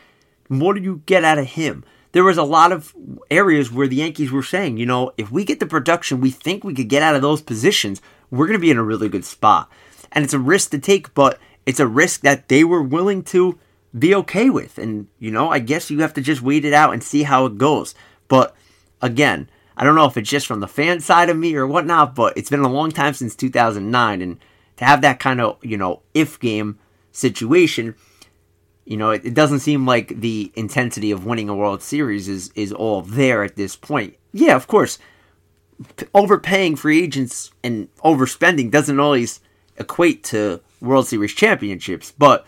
What 0.48 0.76
do 0.76 0.82
you 0.82 1.02
get 1.06 1.24
out 1.24 1.38
of 1.38 1.46
him? 1.46 1.84
There 2.16 2.24
was 2.24 2.38
a 2.38 2.44
lot 2.44 2.72
of 2.72 2.96
areas 3.30 3.70
where 3.70 3.90
the 3.90 3.98
Yankees 3.98 4.32
were 4.32 4.42
saying, 4.42 4.78
you 4.78 4.86
know, 4.86 5.12
if 5.18 5.30
we 5.32 5.44
get 5.44 5.60
the 5.60 5.66
production 5.66 6.22
we 6.22 6.32
think 6.32 6.64
we 6.64 6.74
could 6.74 6.88
get 6.88 7.04
out 7.04 7.14
of 7.14 7.22
those 7.22 7.42
positions, 7.42 8.02
we're 8.32 8.48
going 8.48 8.58
to 8.58 8.62
be 8.62 8.72
in 8.72 8.78
a 8.78 8.84
really 8.84 9.10
good 9.10 9.26
spot. 9.26 9.70
And 10.14 10.24
it's 10.24 10.34
a 10.34 10.40
risk 10.40 10.72
to 10.72 10.80
take, 10.80 11.14
but 11.14 11.40
it's 11.66 11.82
a 11.82 11.86
risk 11.86 12.22
that 12.22 12.48
they 12.48 12.64
were 12.64 12.82
willing 12.82 13.22
to 13.24 13.60
be 14.00 14.16
okay 14.16 14.50
with. 14.50 14.78
And, 14.78 15.08
you 15.20 15.30
know, 15.30 15.50
I 15.50 15.60
guess 15.60 15.92
you 15.92 16.00
have 16.00 16.14
to 16.14 16.22
just 16.22 16.42
wait 16.42 16.64
it 16.64 16.72
out 16.72 16.94
and 16.94 17.04
see 17.04 17.24
how 17.24 17.48
it 17.48 17.58
goes. 17.58 17.94
But 18.30 18.56
again, 19.02 19.50
I 19.76 19.84
don't 19.84 19.96
know 19.96 20.06
if 20.06 20.16
it's 20.16 20.30
just 20.30 20.48
from 20.48 20.62
the 20.62 20.70
fan 20.70 21.02
side 21.02 21.30
of 21.30 21.36
me 21.36 21.54
or 21.54 21.68
whatnot, 21.68 22.16
but 22.16 22.38
it's 22.38 22.50
been 22.50 22.62
a 22.62 22.72
long 22.72 22.92
time 22.92 23.14
since 23.14 23.36
2009, 23.36 24.22
and 24.22 24.40
to 24.78 24.86
have 24.86 25.02
that 25.02 25.20
kind 25.20 25.42
of 25.42 25.58
you 25.62 25.76
know 25.76 26.02
if 26.14 26.40
game 26.40 26.80
situation, 27.12 27.96
you 28.86 28.98
know, 28.98 29.12
it, 29.12 29.26
it 29.26 29.34
doesn't 29.34 29.60
seem 29.60 29.86
like 29.86 30.20
the 30.20 30.52
intensity 30.56 31.12
of 31.12 31.26
winning 31.26 31.50
a 31.50 31.56
World 31.56 31.82
Series 31.82 32.28
is 32.30 32.52
is 32.56 32.72
all 32.72 33.02
there 33.02 33.44
at 33.44 33.56
this 33.56 33.76
point. 33.76 34.16
Yeah, 34.32 34.56
of 34.56 34.68
course, 34.68 35.00
p- 35.98 36.06
overpaying 36.14 36.76
free 36.76 37.04
agents 37.04 37.52
and 37.64 37.94
overspending 37.98 38.72
doesn't 38.72 39.00
always 39.00 39.42
equate 39.78 40.24
to 40.26 40.62
World 40.82 41.08
Series 41.08 41.34
championships, 41.34 42.12
but 42.12 42.46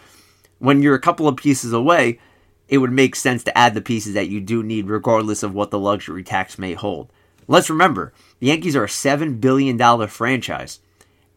when 0.60 0.82
you're 0.82 0.96
a 0.96 1.01
couple 1.01 1.27
of 1.27 1.38
pieces 1.38 1.74
away, 1.74 2.20
it 2.67 2.79
would 2.79 2.91
make 2.91 3.15
sense 3.15 3.44
to 3.44 3.58
add 3.58 3.74
the 3.74 3.82
pieces 3.82 4.13
that 4.13 4.29
you 4.29 4.39
do 4.39 4.62
need, 4.62 4.88
regardless 4.88 5.44
of 5.44 5.53
what 5.53 5.72
the 5.72 5.79
luxury 5.79 6.24
tax 6.24 6.58
may 6.58 6.74
hold. 6.74 7.12
Let's 7.48 7.70
remember, 7.70 8.13
the 8.39 8.48
Yankees 8.48 8.75
are 8.75 8.84
a 8.84 8.88
$7 8.88 9.39
billion 9.39 10.08
franchise, 10.08 10.79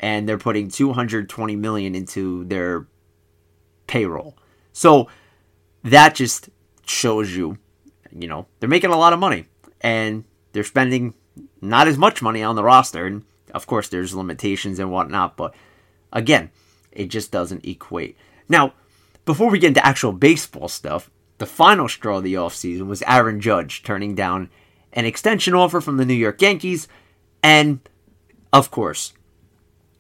and 0.01 0.29
they're 0.29 0.39
putting 0.39 0.69
220 0.69 1.55
million 1.57 1.95
into 1.95 2.45
their 2.45 2.87
payroll. 3.87 4.37
So 4.73 5.09
that 5.83 6.15
just 6.15 6.49
shows 6.87 7.35
you, 7.35 7.59
you 8.17 8.29
know, 8.29 8.47
they're 8.59 8.69
making 8.69 8.91
a 8.91 8.99
lot 8.99 9.13
of 9.13 9.19
money, 9.19 9.47
and 9.81 10.25
they're 10.53 10.65
spending 10.65 11.15
not 11.61 11.89
as 11.89 11.99
much 11.99 12.23
money 12.23 12.43
on 12.43 12.57
the 12.57 12.65
roster. 12.65 13.07
And 13.07 13.25
of 13.53 13.67
course, 13.67 13.89
there's 13.89 14.15
limitations 14.15 14.79
and 14.79 14.91
whatnot, 14.91 15.37
but 15.37 15.55
again, 16.13 16.51
it 16.93 17.07
just 17.07 17.31
doesn't 17.31 17.65
equate. 17.65 18.17
Now, 18.49 18.75
before 19.25 19.51
we 19.51 19.59
get 19.59 19.69
into 19.69 19.87
actual 19.87 20.13
baseball 20.13 20.69
stuff, 20.69 21.11
the 21.39 21.47
final 21.47 21.89
straw 21.89 22.19
of 22.19 22.25
the 22.25 22.35
offseason 22.35 22.87
was 22.87 23.03
Aaron 23.07 23.41
Judge 23.41 23.83
turning 23.83 24.15
down 24.15 24.51
an 24.93 25.05
extension 25.05 25.55
offer 25.55 25.81
from 25.81 25.97
the 25.97 26.05
New 26.05 26.15
York 26.15 26.43
Yankees. 26.43 26.89
And 27.43 27.81
of 28.53 28.71
course, 28.71 29.13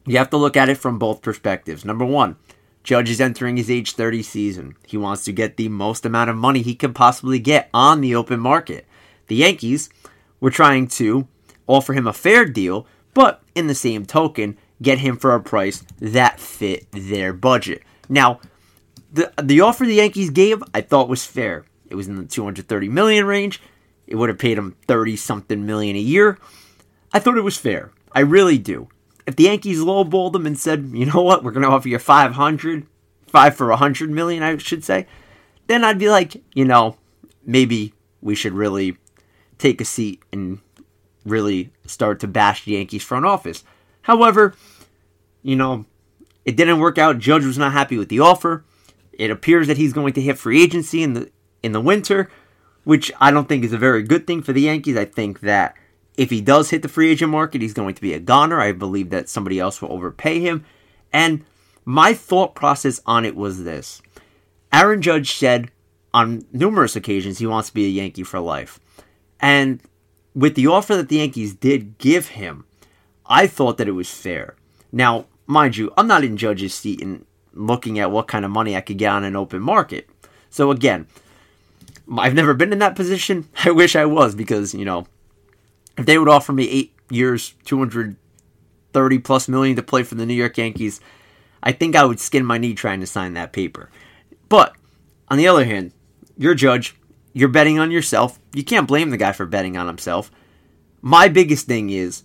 you 0.06 0.18
have 0.18 0.30
to 0.30 0.36
look 0.36 0.56
at 0.56 0.68
it 0.68 0.78
from 0.78 0.98
both 0.98 1.22
perspectives. 1.22 1.84
Number 1.84 2.04
one, 2.04 2.36
Judge 2.82 3.10
is 3.10 3.20
entering 3.20 3.56
his 3.56 3.70
age 3.70 3.92
30 3.92 4.22
season. 4.22 4.76
He 4.86 4.96
wants 4.96 5.24
to 5.24 5.32
get 5.32 5.56
the 5.56 5.68
most 5.68 6.06
amount 6.06 6.30
of 6.30 6.36
money 6.36 6.62
he 6.62 6.74
can 6.74 6.94
possibly 6.94 7.38
get 7.38 7.68
on 7.74 8.00
the 8.00 8.14
open 8.14 8.40
market. 8.40 8.86
The 9.26 9.36
Yankees 9.36 9.90
were 10.40 10.50
trying 10.50 10.88
to 10.88 11.28
offer 11.66 11.92
him 11.92 12.06
a 12.06 12.12
fair 12.12 12.44
deal, 12.46 12.86
but 13.14 13.42
in 13.54 13.66
the 13.66 13.74
same 13.74 14.06
token, 14.06 14.56
get 14.82 14.98
him 14.98 15.16
for 15.16 15.34
a 15.34 15.40
price 15.40 15.84
that 16.00 16.40
fit 16.40 16.86
their 16.90 17.32
budget. 17.32 17.82
Now, 18.08 18.40
the 19.12 19.32
the 19.42 19.60
offer 19.60 19.84
the 19.84 19.94
Yankees 19.94 20.30
gave, 20.30 20.62
I 20.74 20.80
thought 20.80 21.08
was 21.08 21.24
fair. 21.24 21.64
It 21.88 21.96
was 21.96 22.08
in 22.08 22.16
the 22.16 22.24
230 22.24 22.88
million 22.88 23.26
range. 23.26 23.60
It 24.06 24.16
would 24.16 24.28
have 24.28 24.38
paid 24.38 24.58
him 24.58 24.76
30 24.86 25.16
something 25.16 25.66
million 25.66 25.96
a 25.96 26.00
year. 26.00 26.38
I 27.12 27.18
thought 27.18 27.36
it 27.36 27.42
was 27.42 27.56
fair. 27.56 27.92
I 28.12 28.20
really 28.20 28.58
do. 28.58 28.88
If 29.30 29.36
the 29.36 29.44
Yankees 29.44 29.78
lowballed 29.78 30.34
him 30.34 30.44
and 30.44 30.58
said, 30.58 30.90
you 30.92 31.06
know 31.06 31.22
what, 31.22 31.44
we're 31.44 31.52
going 31.52 31.62
to 31.62 31.68
offer 31.68 31.88
you 31.88 32.00
500, 32.00 32.86
five 33.28 33.54
for 33.54 33.68
100 33.68 34.10
million, 34.10 34.42
I 34.42 34.56
should 34.56 34.82
say, 34.82 35.06
then 35.68 35.84
I'd 35.84 36.00
be 36.00 36.10
like, 36.10 36.42
you 36.52 36.64
know, 36.64 36.96
maybe 37.46 37.94
we 38.20 38.34
should 38.34 38.54
really 38.54 38.96
take 39.56 39.80
a 39.80 39.84
seat 39.84 40.20
and 40.32 40.58
really 41.24 41.70
start 41.86 42.18
to 42.20 42.26
bash 42.26 42.64
the 42.64 42.72
Yankees 42.72 43.04
front 43.04 43.24
office. 43.24 43.62
However, 44.02 44.52
you 45.44 45.54
know, 45.54 45.84
it 46.44 46.56
didn't 46.56 46.80
work 46.80 46.98
out. 46.98 47.20
Judge 47.20 47.44
was 47.44 47.56
not 47.56 47.70
happy 47.70 47.96
with 47.96 48.08
the 48.08 48.18
offer. 48.18 48.64
It 49.12 49.30
appears 49.30 49.68
that 49.68 49.76
he's 49.76 49.92
going 49.92 50.12
to 50.14 50.20
hit 50.20 50.38
free 50.38 50.60
agency 50.60 51.04
in 51.04 51.12
the 51.12 51.30
in 51.62 51.70
the 51.70 51.80
winter, 51.80 52.28
which 52.82 53.12
I 53.20 53.30
don't 53.30 53.48
think 53.48 53.62
is 53.62 53.72
a 53.72 53.78
very 53.78 54.02
good 54.02 54.26
thing 54.26 54.42
for 54.42 54.52
the 54.52 54.62
Yankees. 54.62 54.96
I 54.96 55.04
think 55.04 55.38
that 55.40 55.76
if 56.16 56.30
he 56.30 56.40
does 56.40 56.70
hit 56.70 56.82
the 56.82 56.88
free 56.88 57.10
agent 57.10 57.30
market, 57.30 57.62
he's 57.62 57.74
going 57.74 57.94
to 57.94 58.02
be 58.02 58.12
a 58.12 58.20
goner. 58.20 58.60
I 58.60 58.72
believe 58.72 59.10
that 59.10 59.28
somebody 59.28 59.58
else 59.58 59.80
will 59.80 59.92
overpay 59.92 60.40
him. 60.40 60.64
And 61.12 61.44
my 61.84 62.14
thought 62.14 62.54
process 62.54 63.00
on 63.06 63.24
it 63.24 63.36
was 63.36 63.64
this 63.64 64.02
Aaron 64.72 65.02
Judge 65.02 65.32
said 65.32 65.70
on 66.12 66.44
numerous 66.52 66.96
occasions 66.96 67.38
he 67.38 67.46
wants 67.46 67.68
to 67.68 67.74
be 67.74 67.86
a 67.86 67.88
Yankee 67.88 68.22
for 68.22 68.40
life. 68.40 68.80
And 69.40 69.80
with 70.34 70.54
the 70.54 70.66
offer 70.66 70.96
that 70.96 71.08
the 71.08 71.16
Yankees 71.16 71.54
did 71.54 71.98
give 71.98 72.28
him, 72.28 72.64
I 73.26 73.46
thought 73.46 73.78
that 73.78 73.88
it 73.88 73.92
was 73.92 74.10
fair. 74.10 74.56
Now, 74.92 75.26
mind 75.46 75.76
you, 75.76 75.92
I'm 75.96 76.06
not 76.06 76.24
in 76.24 76.36
Judge's 76.36 76.74
seat 76.74 77.02
and 77.02 77.24
looking 77.52 77.98
at 77.98 78.10
what 78.10 78.28
kind 78.28 78.44
of 78.44 78.50
money 78.50 78.76
I 78.76 78.80
could 78.80 78.98
get 78.98 79.12
on 79.12 79.24
an 79.24 79.36
open 79.36 79.60
market. 79.62 80.08
So 80.50 80.70
again, 80.70 81.06
I've 82.18 82.34
never 82.34 82.54
been 82.54 82.72
in 82.72 82.78
that 82.80 82.96
position. 82.96 83.48
I 83.64 83.70
wish 83.70 83.96
I 83.96 84.04
was 84.04 84.34
because, 84.34 84.74
you 84.74 84.84
know, 84.84 85.06
if 86.00 86.06
they 86.06 86.18
would 86.18 86.28
offer 86.28 86.52
me 86.52 86.68
eight 86.68 86.94
years, 87.10 87.54
230 87.64 89.18
plus 89.18 89.48
million 89.48 89.76
to 89.76 89.82
play 89.82 90.02
for 90.02 90.14
the 90.14 90.26
New 90.26 90.34
York 90.34 90.58
Yankees, 90.58 91.00
I 91.62 91.72
think 91.72 91.94
I 91.94 92.04
would 92.04 92.20
skin 92.20 92.44
my 92.44 92.58
knee 92.58 92.74
trying 92.74 93.00
to 93.00 93.06
sign 93.06 93.34
that 93.34 93.52
paper. 93.52 93.90
But 94.48 94.74
on 95.28 95.38
the 95.38 95.46
other 95.46 95.64
hand, 95.64 95.92
you're 96.36 96.54
judge. 96.54 96.96
You're 97.32 97.48
betting 97.48 97.78
on 97.78 97.90
yourself. 97.90 98.40
You 98.54 98.64
can't 98.64 98.88
blame 98.88 99.10
the 99.10 99.16
guy 99.16 99.32
for 99.32 99.46
betting 99.46 99.76
on 99.76 99.86
himself. 99.86 100.30
My 101.00 101.28
biggest 101.28 101.66
thing 101.66 101.90
is 101.90 102.24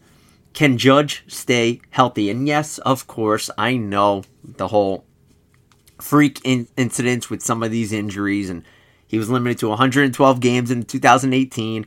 can 0.54 0.78
Judge 0.78 1.24
stay 1.28 1.82
healthy? 1.90 2.30
And 2.30 2.48
yes, 2.48 2.78
of 2.80 3.08
course, 3.08 3.50
I 3.58 3.76
know 3.76 4.24
the 4.42 4.70
whole 4.70 5.06
freak 6.00 6.40
in- 6.44 6.70
incidents 6.78 7.30
with 7.30 7.42
some 7.42 7.62
of 7.62 7.72
these 7.72 7.92
injuries, 7.92 8.50
and 8.50 8.64
he 9.06 9.20
was 9.20 9.30
limited 9.30 9.60
to 9.60 9.68
112 9.68 10.40
games 10.40 10.72
in 10.72 10.84
2018, 10.84 11.86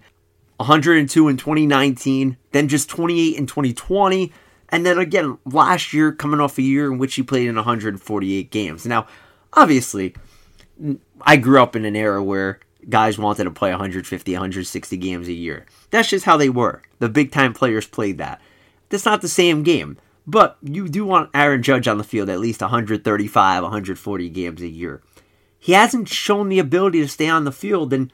102 0.59 1.29
in 1.29 1.37
2019, 1.37 2.37
then 2.53 2.68
just 2.68 2.88
28 2.88 3.37
in 3.37 3.47
2020, 3.47 4.33
and 4.68 4.85
then 4.85 4.99
again 4.99 5.38
last 5.44 5.92
year, 5.92 6.12
coming 6.12 6.40
off 6.40 6.59
a 6.59 6.62
year 6.62 6.92
in 6.92 6.99
which 6.99 7.14
he 7.14 7.23
played 7.23 7.49
in 7.49 7.57
148 7.57 8.51
games. 8.51 8.87
Now, 8.87 9.07
obviously, 9.53 10.14
I 11.23 11.37
grew 11.37 11.62
up 11.62 11.75
in 11.75 11.85
an 11.85 11.97
era 11.97 12.23
where 12.23 12.61
guys 12.88 13.18
wanted 13.18 13.44
to 13.44 13.51
play 13.51 13.71
150, 13.71 14.33
160 14.33 14.97
games 14.97 15.29
a 15.29 15.33
year. 15.33 15.66
That's 15.90 16.11
just 16.11 16.25
how 16.25 16.37
they 16.37 16.49
were. 16.51 16.83
The 16.99 17.09
big 17.09 17.33
time 17.33 17.53
players 17.53 17.87
played 17.87 18.18
that. 18.18 18.40
That's 18.88 19.05
not 19.05 19.23
the 19.23 19.29
same 19.29 19.62
game. 19.62 19.99
But 20.27 20.59
you 20.62 20.88
do 20.88 21.07
want 21.07 21.31
Aaron 21.33 21.62
Judge 21.62 21.88
on 21.88 21.97
the 21.97 22.05
field 22.05 22.29
at 22.29 22.38
least 22.38 22.61
135, 22.61 23.62
140 23.62 24.29
games 24.29 24.61
a 24.61 24.68
year. 24.68 25.03
He 25.59 25.73
hasn't 25.73 26.09
shown 26.09 26.51
the 26.51 26.59
ability 26.59 27.01
to 27.01 27.09
stay 27.09 27.29
on 27.29 27.44
the 27.44 27.53
field, 27.53 27.92
and 27.94 28.12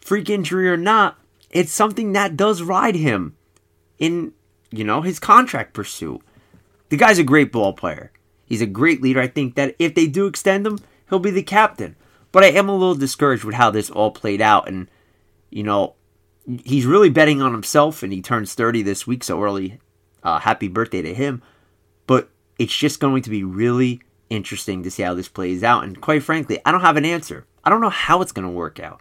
freak 0.00 0.30
injury 0.30 0.68
or 0.68 0.76
not, 0.76 1.18
it's 1.50 1.72
something 1.72 2.12
that 2.12 2.36
does 2.36 2.62
ride 2.62 2.94
him 2.94 3.36
in, 3.98 4.32
you 4.70 4.84
know, 4.84 5.02
his 5.02 5.18
contract 5.18 5.74
pursuit. 5.74 6.20
The 6.88 6.96
guy's 6.96 7.18
a 7.18 7.24
great 7.24 7.52
ball 7.52 7.72
player. 7.72 8.12
He's 8.44 8.62
a 8.62 8.66
great 8.66 9.00
leader. 9.02 9.20
I 9.20 9.28
think 9.28 9.54
that 9.54 9.76
if 9.78 9.94
they 9.94 10.06
do 10.06 10.26
extend 10.26 10.66
him, 10.66 10.78
he'll 11.08 11.18
be 11.18 11.30
the 11.30 11.42
captain. 11.42 11.96
But 12.32 12.44
I 12.44 12.48
am 12.48 12.68
a 12.68 12.76
little 12.76 12.94
discouraged 12.94 13.44
with 13.44 13.54
how 13.54 13.70
this 13.70 13.90
all 13.90 14.10
played 14.10 14.40
out. 14.40 14.68
And, 14.68 14.88
you 15.50 15.62
know, 15.62 15.94
he's 16.64 16.86
really 16.86 17.10
betting 17.10 17.42
on 17.42 17.52
himself, 17.52 18.02
and 18.02 18.12
he 18.12 18.22
turns 18.22 18.54
30 18.54 18.82
this 18.82 19.06
week, 19.06 19.24
so 19.24 19.42
early 19.42 19.78
uh, 20.22 20.38
happy 20.40 20.68
birthday 20.68 21.02
to 21.02 21.14
him. 21.14 21.42
But 22.06 22.28
it's 22.58 22.76
just 22.76 23.00
going 23.00 23.22
to 23.22 23.30
be 23.30 23.44
really 23.44 24.00
interesting 24.28 24.82
to 24.82 24.90
see 24.90 25.02
how 25.02 25.14
this 25.14 25.28
plays 25.28 25.62
out. 25.62 25.84
And 25.84 26.00
quite 26.00 26.22
frankly, 26.22 26.60
I 26.64 26.72
don't 26.72 26.80
have 26.80 26.96
an 26.96 27.04
answer. 27.04 27.46
I 27.64 27.70
don't 27.70 27.80
know 27.80 27.90
how 27.90 28.22
it's 28.22 28.32
going 28.32 28.46
to 28.46 28.52
work 28.52 28.80
out. 28.80 29.00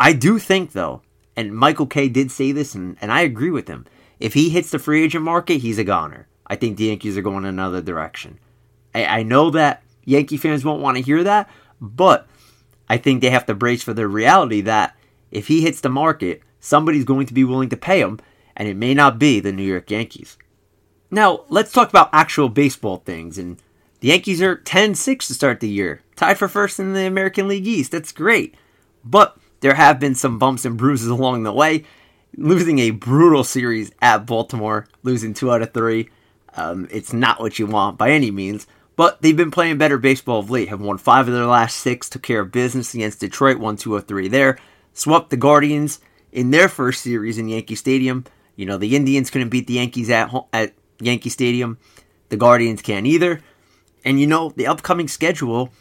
I 0.00 0.12
do 0.12 0.38
think, 0.38 0.72
though, 0.72 1.02
and 1.36 1.54
Michael 1.54 1.86
Kay 1.86 2.08
did 2.08 2.30
say 2.30 2.52
this, 2.52 2.74
and, 2.74 2.96
and 3.00 3.10
I 3.10 3.22
agree 3.22 3.50
with 3.50 3.68
him. 3.68 3.86
If 4.20 4.34
he 4.34 4.50
hits 4.50 4.70
the 4.70 4.78
free 4.78 5.02
agent 5.02 5.24
market, 5.24 5.58
he's 5.58 5.78
a 5.78 5.84
goner. 5.84 6.28
I 6.46 6.56
think 6.56 6.76
the 6.76 6.84
Yankees 6.84 7.16
are 7.16 7.22
going 7.22 7.44
another 7.44 7.82
direction. 7.82 8.38
I, 8.94 9.06
I 9.06 9.22
know 9.22 9.50
that 9.50 9.82
Yankee 10.04 10.36
fans 10.36 10.64
won't 10.64 10.82
want 10.82 10.96
to 10.96 11.02
hear 11.02 11.24
that, 11.24 11.50
but 11.80 12.26
I 12.88 12.98
think 12.98 13.20
they 13.20 13.30
have 13.30 13.46
to 13.46 13.54
brace 13.54 13.82
for 13.82 13.94
the 13.94 14.06
reality 14.06 14.60
that 14.62 14.96
if 15.30 15.48
he 15.48 15.62
hits 15.62 15.80
the 15.80 15.88
market, 15.88 16.42
somebody's 16.60 17.04
going 17.04 17.26
to 17.26 17.34
be 17.34 17.44
willing 17.44 17.70
to 17.70 17.76
pay 17.76 18.00
him, 18.00 18.20
and 18.56 18.68
it 18.68 18.76
may 18.76 18.94
not 18.94 19.18
be 19.18 19.40
the 19.40 19.52
New 19.52 19.62
York 19.64 19.90
Yankees. 19.90 20.36
Now, 21.10 21.44
let's 21.48 21.72
talk 21.72 21.88
about 21.88 22.10
actual 22.12 22.48
baseball 22.48 22.98
things. 22.98 23.38
And 23.38 23.60
the 24.00 24.08
Yankees 24.08 24.42
are 24.42 24.56
10 24.56 24.94
6 24.94 25.26
to 25.28 25.34
start 25.34 25.60
the 25.60 25.68
year, 25.68 26.02
tied 26.16 26.38
for 26.38 26.48
first 26.48 26.78
in 26.78 26.92
the 26.92 27.06
American 27.06 27.48
League 27.48 27.66
East. 27.66 27.92
That's 27.92 28.12
great. 28.12 28.54
But 29.04 29.36
there 29.64 29.72
have 29.72 29.98
been 29.98 30.14
some 30.14 30.38
bumps 30.38 30.66
and 30.66 30.76
bruises 30.76 31.08
along 31.08 31.42
the 31.42 31.50
way. 31.50 31.84
Losing 32.36 32.80
a 32.80 32.90
brutal 32.90 33.42
series 33.42 33.90
at 34.02 34.26
Baltimore, 34.26 34.86
losing 35.02 35.32
two 35.32 35.50
out 35.50 35.62
of 35.62 35.72
three. 35.72 36.10
Um, 36.54 36.86
it's 36.90 37.14
not 37.14 37.40
what 37.40 37.58
you 37.58 37.66
want 37.66 37.96
by 37.96 38.10
any 38.10 38.30
means. 38.30 38.66
But 38.94 39.22
they've 39.22 39.34
been 39.34 39.50
playing 39.50 39.78
better 39.78 39.96
baseball 39.96 40.40
of 40.40 40.50
late. 40.50 40.68
Have 40.68 40.82
won 40.82 40.98
five 40.98 41.28
of 41.28 41.32
their 41.32 41.46
last 41.46 41.78
six, 41.78 42.10
took 42.10 42.20
care 42.20 42.40
of 42.40 42.52
business 42.52 42.92
against 42.92 43.20
Detroit, 43.20 43.58
won 43.58 43.76
two 43.76 43.96
of 43.96 44.06
three 44.06 44.28
there. 44.28 44.58
Swept 44.92 45.30
the 45.30 45.38
Guardians 45.38 45.98
in 46.30 46.50
their 46.50 46.68
first 46.68 47.00
series 47.00 47.38
in 47.38 47.48
Yankee 47.48 47.74
Stadium. 47.74 48.26
You 48.56 48.66
know, 48.66 48.76
the 48.76 48.94
Indians 48.94 49.30
couldn't 49.30 49.48
beat 49.48 49.66
the 49.66 49.74
Yankees 49.74 50.10
at 50.10 50.30
at 50.52 50.74
Yankee 51.00 51.30
Stadium. 51.30 51.78
The 52.28 52.36
Guardians 52.36 52.82
can't 52.82 53.06
either. 53.06 53.40
And 54.04 54.20
you 54.20 54.26
know, 54.26 54.50
the 54.50 54.66
upcoming 54.66 55.08
schedule 55.08 55.72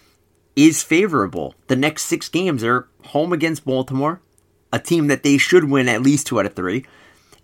is 0.55 0.83
favorable. 0.83 1.55
The 1.67 1.75
next 1.75 2.03
six 2.03 2.29
games 2.29 2.63
are 2.63 2.87
home 3.05 3.33
against 3.33 3.65
Baltimore, 3.65 4.21
a 4.71 4.79
team 4.79 5.07
that 5.07 5.23
they 5.23 5.37
should 5.37 5.65
win 5.65 5.87
at 5.87 6.01
least 6.01 6.27
two 6.27 6.39
out 6.39 6.45
of 6.45 6.53
three. 6.53 6.85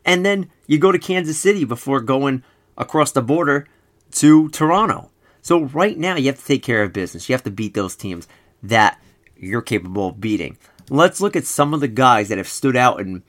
And 0.05 0.25
then 0.25 0.49
you 0.67 0.77
go 0.77 0.91
to 0.91 0.99
Kansas 0.99 1.37
City 1.37 1.65
before 1.65 2.01
going 2.01 2.43
across 2.77 3.11
the 3.11 3.21
border 3.21 3.67
to 4.13 4.49
Toronto. 4.49 5.11
So 5.41 5.63
right 5.63 5.97
now 5.97 6.15
you 6.15 6.27
have 6.27 6.39
to 6.39 6.45
take 6.45 6.63
care 6.63 6.83
of 6.83 6.93
business. 6.93 7.29
You 7.29 7.33
have 7.33 7.43
to 7.43 7.51
beat 7.51 7.73
those 7.73 7.95
teams 7.95 8.27
that 8.63 8.99
you're 9.37 9.61
capable 9.61 10.09
of 10.09 10.21
beating. 10.21 10.57
Let's 10.89 11.21
look 11.21 11.35
at 11.35 11.45
some 11.45 11.73
of 11.73 11.79
the 11.79 11.87
guys 11.87 12.29
that 12.29 12.37
have 12.37 12.47
stood 12.47 12.75
out 12.75 12.99
and 12.99 13.21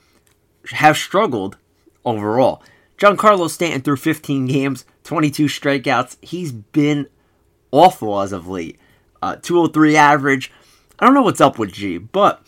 have 0.70 0.96
struggled 0.96 1.56
overall. 2.04 2.62
Giancarlo 2.98 3.48
Stanton 3.48 3.82
through 3.82 3.96
15 3.96 4.46
games, 4.46 4.84
22 5.04 5.46
strikeouts. 5.46 6.16
He's 6.20 6.52
been 6.52 7.06
awful 7.70 8.20
as 8.20 8.32
of 8.32 8.48
late. 8.48 8.78
Uh, 9.22 9.36
203 9.36 9.96
average. 9.96 10.50
I 10.98 11.04
don't 11.04 11.14
know 11.14 11.22
what's 11.22 11.40
up 11.40 11.58
with 11.58 11.72
G, 11.72 11.98
but 11.98 12.42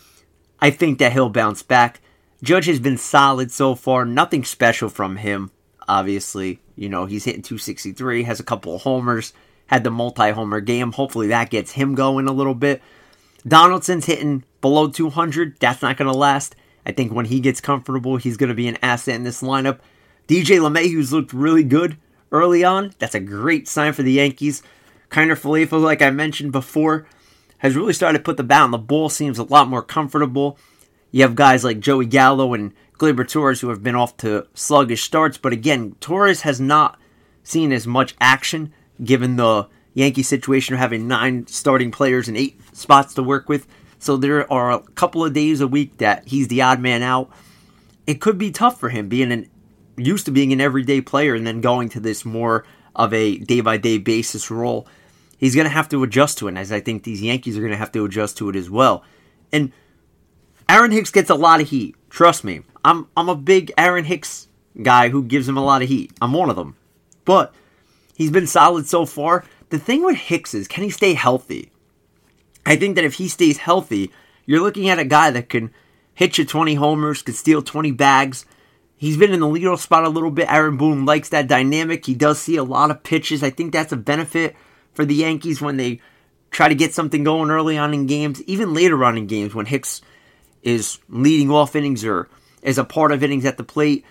I 0.61 0.71
think 0.71 0.99
that 0.99 1.13
he'll 1.13 1.29
bounce 1.29 1.63
back. 1.63 2.01
Judge 2.43 2.67
has 2.67 2.81
been 2.81 2.99
solid 2.99 3.51
so 3.51 3.75
far. 3.75 4.05
Nothing 4.05 4.45
special 4.45 4.89
from 4.89 5.17
him, 5.17 5.51
obviously. 5.87 6.61
You 6.77 6.89
know, 6.89 7.07
he's 7.07 7.25
hitting 7.25 7.43
263, 7.43 8.25
has 8.25 8.41
a 8.41 8.45
couple 8.45 8.75
of 8.75 8.83
homers, 8.83 9.33
had 9.67 9.85
the 9.85 9.91
multi 9.91 10.31
homer 10.31 10.61
game. 10.61 10.93
Hopefully 10.93 11.29
that 11.29 11.51
gets 11.51 11.73
him 11.73 11.95
going 11.95 12.29
a 12.29 12.33
little 12.33 12.55
bit. 12.55 12.83
Donaldson's 13.47 14.07
hitting 14.07 14.45
below 14.61 14.89
200. 14.89 15.59
That's 15.61 15.83
not 15.83 15.97
going 15.97 16.11
to 16.11 16.17
last. 16.17 16.57
I 16.85 16.93
think 16.93 17.13
when 17.13 17.27
he 17.27 17.41
gets 17.41 17.61
comfortable, 17.61 18.17
he's 18.17 18.37
going 18.37 18.49
to 18.49 18.55
be 18.55 18.69
an 18.69 18.79
asset 18.83 19.15
in 19.15 19.25
this 19.25 19.43
lineup. 19.43 19.79
DJ 20.29 20.59
LeMahieu's 20.59 21.13
looked 21.13 21.33
really 21.33 21.65
good 21.65 21.97
early 22.31 22.65
on. 22.65 22.95
That's 22.99 23.15
a 23.15 23.21
great 23.21 23.69
sign 23.69 23.93
for 23.93 24.03
the 24.03 24.13
Yankees. 24.13 24.63
Kiner 25.13 25.39
Falefa, 25.39 25.81
like 25.81 26.01
I 26.01 26.11
mentioned 26.11 26.53
before, 26.53 27.07
has 27.59 27.77
really 27.77 27.93
started 27.93 28.19
to 28.19 28.25
put 28.25 28.39
the 28.39 28.43
bat 28.43 28.63
on 28.63 28.71
the 28.71 28.79
ball. 28.79 29.11
Seems 29.11 29.39
a 29.39 29.45
lot 29.45 29.69
more 29.69 29.83
comfortable. 29.83 30.59
You 31.11 31.23
have 31.23 31.35
guys 31.35 31.63
like 31.63 31.81
Joey 31.81 32.07
Gallo 32.07 32.55
and 32.55 32.73
Gleyber 32.99 33.29
Torres 33.29 33.61
who 33.61 33.69
have 33.69 33.83
been 33.83 33.95
off 33.95 34.17
to 34.19 34.47
sluggish 34.55 35.03
starts, 35.03 35.37
but 35.37 35.53
again, 35.53 35.97
Torres 36.01 36.43
has 36.43 36.61
not 36.61 36.99
seen 37.45 37.73
as 37.73 37.87
much 37.87 38.15
action 38.21 38.73
given 39.05 39.37
the 39.37 39.69
Yankee 39.93 40.23
situation 40.23 40.75
of 40.75 40.81
having 40.81 41.07
nine 41.07 41.47
starting 41.47 41.91
players 41.91 42.27
and 42.27 42.37
eight 42.37 42.59
spots 42.75 43.13
to 43.15 43.23
work 43.23 43.51
with. 43.51 43.67
So 43.99 44.17
there 44.17 44.51
are 44.51 44.73
a 44.73 44.81
couple 44.81 45.25
of 45.25 45.35
days 45.35 45.61
a 45.61 45.69
week 45.69 45.99
that 45.99 46.27
he's 46.27 46.49
the 46.49 46.63
odd 46.63 46.81
man 46.81 47.03
out. 47.03 47.31
It 48.07 48.21
could 48.21 48.39
be 48.39 48.51
tough 48.51 48.81
for 48.81 48.89
him 48.89 49.11
being 49.11 49.31
an 49.31 49.51
used 49.99 50.25
to 50.25 50.31
being 50.31 50.55
an 50.55 50.61
everyday 50.61 51.03
player 51.03 51.35
and 51.35 51.47
then 51.47 51.61
going 51.61 51.91
to 51.91 52.01
this 52.01 52.25
more 52.25 52.65
of 52.97 53.13
a 53.13 53.37
day 53.37 53.61
by 53.61 53.77
day 53.77 53.99
basis 53.99 54.51
role. 54.51 54.87
He's 55.43 55.57
going 55.57 55.65
to 55.67 55.71
have 55.71 55.89
to 55.89 56.05
adjust 56.05 56.39
to 56.39 56.47
it, 56.47 56.57
as 56.57 56.71
I 56.71 56.79
think 56.79 57.03
these 57.03 57.21
Yankees 57.21 57.59
are 57.59 57.61
going 57.63 57.73
to 57.73 57.77
have 57.77 57.91
to 57.93 58.05
adjust 58.05 58.39
to 58.39 58.49
it 58.49 58.55
as 58.55 58.71
well. 58.71 59.03
And 59.51 59.73
Aaron 60.69 60.93
Hicks 60.93 61.11
gets 61.11 61.31
a 61.31 61.35
lot 61.35 61.61
of 61.61 61.69
heat. 61.69 61.97
Trust 62.11 62.45
me. 62.45 62.61
I'm 62.85 63.09
I'm 63.17 63.29
a 63.29 63.35
big 63.35 63.73
Aaron 63.77 64.05
Hicks 64.05 64.47
guy 64.81 65.09
who 65.09 65.25
gives 65.25 65.49
him 65.49 65.57
a 65.57 65.65
lot 65.65 65.83
of 65.83 65.89
heat. 65.89 66.13
I'm 66.23 66.33
one 66.33 66.49
of 66.49 66.55
them. 66.55 66.77
But 67.25 67.53
he's 68.15 68.31
been 68.31 68.47
solid 68.47 68.87
so 68.87 69.05
far. 69.05 69.45
The 69.71 69.81
thing 69.81 70.05
with 70.05 70.17
Hicks 70.17 70.55
is 70.55 70.69
can 70.69 70.85
he 70.85 70.91
stay 70.91 71.15
healthy? 71.15 71.73
I 72.65 72.77
think 72.77 72.95
that 72.95 73.05
if 73.05 73.15
he 73.15 73.27
stays 73.27 73.59
healthy, 73.59 74.13
you're 74.47 74.63
looking 74.63 74.89
at 74.89 75.01
a 75.01 75.05
guy 75.05 75.33
that 75.33 75.49
can 75.49 75.73
hit 76.15 76.39
you 76.39 76.45
20 76.45 76.77
homers, 76.77 77.21
could 77.21 77.35
steal 77.35 77.63
20 77.63 77.91
bags. 77.91 78.47
He's 78.97 79.17
been 79.17 79.33
in 79.33 79.41
the 79.41 79.47
leadoff 79.47 79.81
spot 79.81 80.05
a 80.05 80.09
little 80.09 80.31
bit. 80.31 80.49
Aaron 80.49 80.77
Boone 80.77 81.05
likes 81.05 81.31
that 81.31 81.49
dynamic. 81.49 82.07
He 82.07 82.15
does 82.15 82.39
see 82.39 82.55
a 82.55 82.63
lot 82.63 82.93
of 82.93 83.03
pitches. 83.03 83.43
I 83.43 83.51
think 83.51 83.73
that's 83.73 83.91
a 83.91 83.97
benefit 83.97 84.55
for 84.95 85.05
the 85.05 85.15
Yankees 85.15 85.61
when 85.61 85.77
they 85.77 86.01
try 86.51 86.69
to 86.69 86.75
get 86.75 86.95
something 86.95 87.25
going 87.25 87.51
early 87.51 87.79
on 87.79 87.95
in 87.95 88.07
games, 88.07 88.43
even 88.43 88.75
later 88.75 89.05
on 89.05 89.17
in 89.17 89.27
games 89.27 89.55
when 89.55 89.67
Hicks 89.67 90.03
is 90.63 90.99
leading 91.09 91.51
off 91.51 91.75
innings 91.75 92.05
or 92.05 92.29
is 92.63 92.79
a 92.79 92.85
part 92.85 93.13
of 93.13 93.23
innings 93.25 93.45
at 93.45 93.57
the 93.57 93.65
plate. 93.65 94.05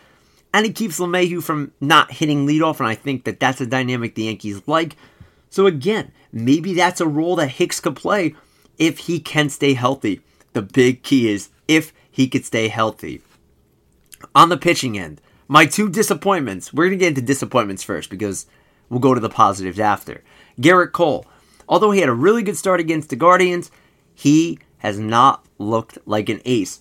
And 0.54 0.66
it 0.66 0.76
keeps 0.76 1.00
LeMahieu 1.00 1.42
from 1.42 1.72
not 1.80 2.12
hitting 2.12 2.46
leadoff, 2.46 2.80
and 2.80 2.88
I 2.88 2.96
think 2.96 3.24
that 3.24 3.40
that's 3.40 3.62
a 3.62 3.66
dynamic 3.66 4.16
the 4.16 4.24
Yankees 4.24 4.62
like. 4.68 4.98
So 5.50 5.66
again, 5.66 6.12
maybe 6.34 6.74
that's 6.74 7.00
a 7.00 7.08
role 7.08 7.38
that 7.38 7.48
Hicks 7.48 7.80
could 7.80 7.96
play 7.96 8.36
if 8.78 9.00
he 9.00 9.20
can 9.20 9.50
stay 9.50 9.74
healthy. 9.74 10.22
The 10.54 10.62
big 10.62 11.04
key 11.04 11.32
is 11.32 11.50
if 11.68 11.94
he 12.10 12.28
could 12.28 12.44
stay 12.44 12.68
healthy. 12.68 13.22
On 14.36 14.50
the 14.50 14.58
pitching 14.58 14.98
end, 14.98 15.22
my 15.48 15.66
two 15.66 15.90
disappointments. 15.90 16.74
We're 16.74 16.88
going 16.88 17.00
to 17.00 17.06
get 17.06 17.10
into 17.10 17.22
disappointments 17.22 17.84
first 17.84 18.10
because 18.10 18.46
we'll 18.90 19.00
go 19.00 19.14
to 19.14 19.20
the 19.20 19.30
positives 19.30 19.80
after. 19.80 20.24
Gerrit 20.62 20.92
Cole, 20.92 21.26
although 21.68 21.92
he 21.92 22.00
had 22.00 22.10
a 22.10 22.14
really 22.14 22.44
good 22.44 22.58
start 22.58 22.80
against 22.80 23.10
the 23.10 23.16
Guardians, 23.16 23.72
he 24.14 24.60
has 24.78 25.00
not 25.00 25.46
looked 25.58 25.98
like 26.06 26.30
an 26.30 26.42
ace. 26.46 26.80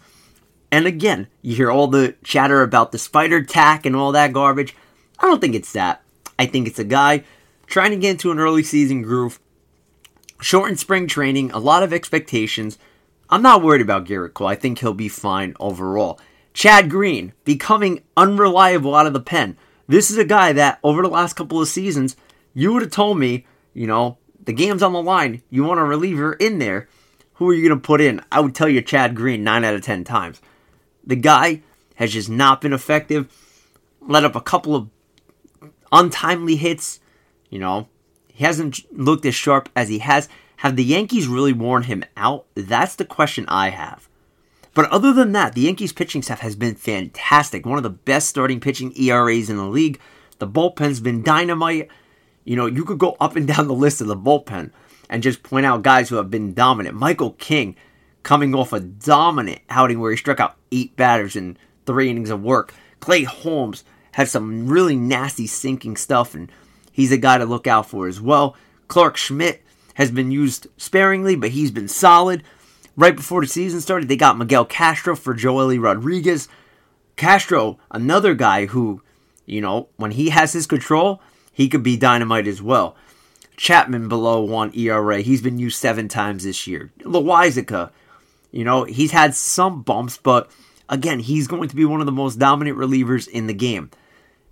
And 0.73 0.87
again, 0.87 1.27
you 1.43 1.57
hear 1.57 1.71
all 1.71 1.89
the 1.89 2.15
chatter 2.23 2.63
about 2.63 2.93
the 2.93 2.99
spider 2.99 3.43
tack 3.43 3.85
and 3.85 3.97
all 3.97 4.13
that 4.13 4.33
garbage. 4.33 4.77
I 5.19 5.27
don't 5.27 5.41
think 5.41 5.55
it's 5.55 5.73
that. 5.73 6.03
I 6.39 6.47
think 6.47 6.67
it's 6.67 6.79
a 6.79 6.85
guy 6.85 7.25
trying 7.67 7.91
to 7.91 7.97
get 7.97 8.13
into 8.13 8.31
an 8.31 8.39
early 8.39 8.63
season 8.63 9.03
groove, 9.03 9.41
shortened 10.41 10.79
spring 10.79 11.07
training, 11.07 11.51
a 11.51 11.59
lot 11.59 11.83
of 11.83 11.93
expectations. 11.93 12.79
I'm 13.29 13.43
not 13.43 13.63
worried 13.63 13.83
about 13.83 14.07
Gerrit 14.07 14.35
Cole. 14.35 14.49
I 14.49 14.55
think 14.55 14.79
he'll 14.79 14.95
be 14.95 15.09
fine 15.09 15.55
overall. 15.61 16.21
Chad 16.53 16.91
Green 16.91 17.33
becoming 17.45 18.03
unreliable 18.17 18.95
out 18.95 19.07
of 19.07 19.13
the 19.13 19.21
pen. 19.21 19.57
This 19.87 20.11
is 20.11 20.19
a 20.19 20.25
guy 20.25 20.53
that 20.53 20.79
over 20.83 21.03
the 21.03 21.09
last 21.09 21.35
couple 21.35 21.61
of 21.61 21.69
seasons, 21.69 22.17
you 22.55 22.73
would 22.73 22.83
have 22.83 22.91
told 22.91 23.19
me, 23.19 23.47
you 23.75 23.87
know, 23.87 24.19
the 24.45 24.53
game's 24.53 24.83
on 24.83 24.93
the 24.93 25.03
line. 25.03 25.43
You 25.51 25.65
want 25.65 25.81
a 25.81 25.85
reliever 25.85 26.33
in 26.35 26.59
there. 26.59 26.89
Who 27.35 27.49
are 27.49 27.55
you 27.55 27.67
going 27.67 27.81
to 27.81 27.87
put 27.87 28.01
in? 28.01 28.23
I 28.31 28.41
would 28.41 28.55
tell 28.55 28.69
you 28.69 28.83
Chad 28.83 29.15
Green 29.15 29.43
9 29.45 29.65
out 29.65 29.75
of 29.75 29.83
10 29.83 30.05
times. 30.05 30.41
The 31.05 31.17
guy 31.17 31.63
has 31.97 32.13
just 32.13 32.29
not 32.29 32.61
been 32.61 32.73
effective. 32.73 33.33
Let 34.01 34.25
up 34.25 34.37
a 34.37 34.41
couple 34.41 34.75
of 34.75 34.89
untimely 35.93 36.57
hits. 36.57 37.01
You 37.49 37.59
know, 37.59 37.89
he 38.29 38.45
hasn't 38.45 38.81
looked 38.93 39.25
as 39.25 39.35
sharp 39.35 39.69
as 39.75 39.89
he 39.89 39.99
has. 40.01 40.29
Have 40.57 40.77
the 40.77 40.85
Yankees 40.85 41.27
really 41.27 41.55
worn 41.55 41.85
him 41.85 42.05
out? 42.17 42.47
That's 42.55 42.95
the 42.95 43.05
question 43.05 43.47
I 43.49 43.71
have. 43.71 44.09
But 44.75 44.91
other 44.91 45.13
than 45.13 45.33
that, 45.33 45.55
the 45.55 45.63
Yankees 45.63 45.93
pitching 45.93 46.23
staff 46.23 46.41
has 46.41 46.55
been 46.55 46.75
fantastic. 46.75 47.67
One 47.67 47.79
of 47.79 47.83
the 47.83 47.91
best 47.91 48.29
starting 48.29 48.61
pitching 48.61 48.93
ERAs 48.97 49.51
in 49.51 49.57
the 49.57 49.65
league. 49.65 49.99
The 50.39 50.47
bullpen's 50.47 51.01
been 51.01 51.23
dynamite. 51.23 51.89
You 52.45 52.57
know, 52.57 52.67
you 52.67 52.85
could 52.85 52.99
go 52.99 53.17
up 53.21 53.37
and 53.37 53.47
down 53.47 53.69
the 53.69 53.75
list 53.75 54.01
of 54.01 54.07
the 54.07 54.17
bullpen 54.17 54.71
and 55.09 55.23
just 55.23 55.43
point 55.43 55.67
out 55.67 55.83
guys 55.83 56.09
who 56.09 56.17
have 56.17 56.31
been 56.31 56.55
dominant. 56.55 56.97
Michael 56.97 57.33
King 57.33 57.77
coming 58.23 58.55
off 58.55 58.73
a 58.73 58.81
dominant 58.81 59.61
outing 59.69 60.01
where 60.01 60.11
he 60.11 60.17
struck 60.17 60.41
out 60.41 60.57
eight 60.73 60.97
batters 60.97 61.37
in 61.37 61.57
three 61.87 62.11
innings 62.11 62.31
of 62.31 62.43
work. 62.43 62.73
Clay 63.01 63.25
Holmes 63.25 63.85
had 64.13 64.29
some 64.29 64.69
really 64.69 64.97
nasty 64.97 65.47
sinking 65.47 65.97
stuff, 65.97 66.35
and 66.35 66.51
he's 66.93 67.13
a 67.13 67.17
guy 67.17 67.39
to 67.39 67.45
look 67.45 67.67
out 67.67 67.89
for 67.89 68.07
as 68.07 68.21
well. 68.21 68.57
Clarke 68.89 69.17
Schmidt 69.17 69.63
has 69.95 70.11
been 70.11 70.31
used 70.31 70.67
sparingly, 70.77 71.37
but 71.37 71.51
he's 71.51 71.71
been 71.71 71.89
solid. 71.89 72.43
Right 72.97 73.17
before 73.17 73.41
the 73.41 73.47
season 73.47 73.81
started, 73.81 74.09
they 74.09 74.17
got 74.17 74.39
Miguel 74.39 74.65
Castro 74.65 75.17
for 75.17 75.35
Joely 75.35 75.81
Rodriguez. 75.81 76.49
Castro, 77.17 77.79
another 77.91 78.35
guy 78.35 78.67
who, 78.67 79.03
you 79.47 79.61
know, 79.61 79.89
when 79.97 80.11
he 80.13 80.31
has 80.31 80.53
his 80.53 80.67
control, 80.67 81.23
he 81.61 81.69
could 81.69 81.83
be 81.83 81.99
dynamite 81.99 82.47
as 82.47 82.63
well. 82.63 82.97
Chapman 83.59 84.09
below 84.09 84.41
one 84.41 84.73
ERA. 84.75 85.21
He's 85.21 85.43
been 85.43 85.59
used 85.59 85.79
seven 85.79 86.09
times 86.09 86.45
this 86.45 86.67
year. 86.67 86.91
Loaisiga, 87.01 87.91
you 88.51 88.65
know, 88.65 88.85
he's 88.85 89.11
had 89.11 89.35
some 89.35 89.83
bumps, 89.83 90.17
but 90.17 90.51
again, 90.89 91.19
he's 91.19 91.49
going 91.49 91.69
to 91.69 91.77
be 91.77 91.85
one 91.85 92.01
of 92.01 92.07
the 92.07 92.13
most 92.13 92.39
dominant 92.39 92.79
relievers 92.79 93.29
in 93.29 93.47
the 93.47 93.53
game. 93.53 93.91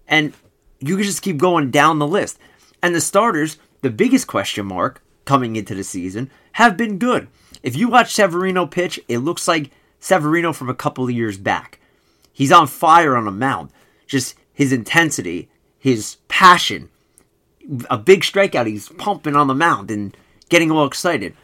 And 0.07 0.35
you 0.81 0.97
can 0.97 1.05
just 1.05 1.23
keep 1.23 1.39
going 1.39 1.71
down 1.71 1.99
the 1.99 2.07
list. 2.07 2.39
And 2.83 2.95
the 2.95 3.01
starters, 3.01 3.57
the 3.81 3.89
biggest 3.89 4.27
question 4.27 4.67
mark 4.67 5.03
coming 5.25 5.57
into 5.57 5.75
the 5.75 5.85
season, 5.85 6.31
have 6.53 6.77
been 6.77 6.99
good. 6.99 7.29
If 7.63 7.75
you 7.75 7.89
watch 7.89 8.13
Severino 8.13 8.67
pitch, 8.67 9.01
it 9.09 9.21
looks 9.21 9.49
like 9.49 9.71
Severino 9.99 10.53
from 10.53 10.69
a 10.69 10.75
couple 10.75 11.05
of 11.05 11.11
years 11.11 11.39
back. 11.39 11.79
He's 12.35 12.53
on 12.53 12.67
fire 12.67 13.17
on 13.17 13.27
a 13.27 13.33
mound. 13.33 13.71
Just 14.07 14.35
his 14.53 14.75
intensity, 14.75 15.49
his 15.79 16.19
passion. 16.29 16.91
A 17.91 17.99
big 17.99 18.23
strikeout, 18.23 18.67
he's 18.67 18.89
pumping 18.89 19.37
on 19.37 19.47
the 19.47 19.55
mound 19.55 19.91
and 19.91 20.17
getting 20.49 20.71
all 20.71 20.87
excited. 20.87 21.35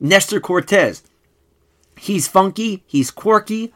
Nestor 0.00 0.40
Cortes, 0.40 1.02
He's 2.02 2.26
funky, 2.26 2.82
he's 2.86 3.10
quirky. 3.10 3.72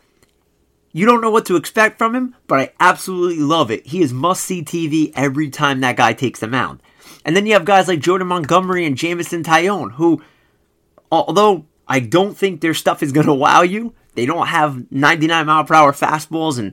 You 0.92 1.06
don't 1.06 1.20
know 1.20 1.30
what 1.30 1.46
to 1.46 1.56
expect 1.56 1.98
from 1.98 2.14
him, 2.14 2.34
but 2.46 2.58
I 2.58 2.72
absolutely 2.80 3.38
love 3.38 3.70
it. 3.70 3.86
He 3.86 4.02
is 4.02 4.12
must 4.12 4.44
see 4.44 4.64
TV 4.64 5.12
every 5.14 5.50
time 5.50 5.80
that 5.80 5.96
guy 5.96 6.12
takes 6.12 6.40
the 6.40 6.48
mound. 6.48 6.82
And 7.24 7.36
then 7.36 7.46
you 7.46 7.52
have 7.52 7.64
guys 7.64 7.86
like 7.86 8.00
Jordan 8.00 8.28
Montgomery 8.28 8.86
and 8.86 8.96
Jameson 8.96 9.42
Taillon, 9.42 9.92
who, 9.92 10.22
although 11.12 11.66
I 11.86 12.00
don't 12.00 12.36
think 12.36 12.60
their 12.60 12.74
stuff 12.74 13.02
is 13.02 13.12
going 13.12 13.26
to 13.26 13.34
wow 13.34 13.62
you, 13.62 13.94
they 14.14 14.26
don't 14.26 14.48
have 14.48 14.90
99 14.90 15.46
mile 15.46 15.64
per 15.64 15.74
hour 15.74 15.92
fastballs 15.92 16.58
and 16.58 16.72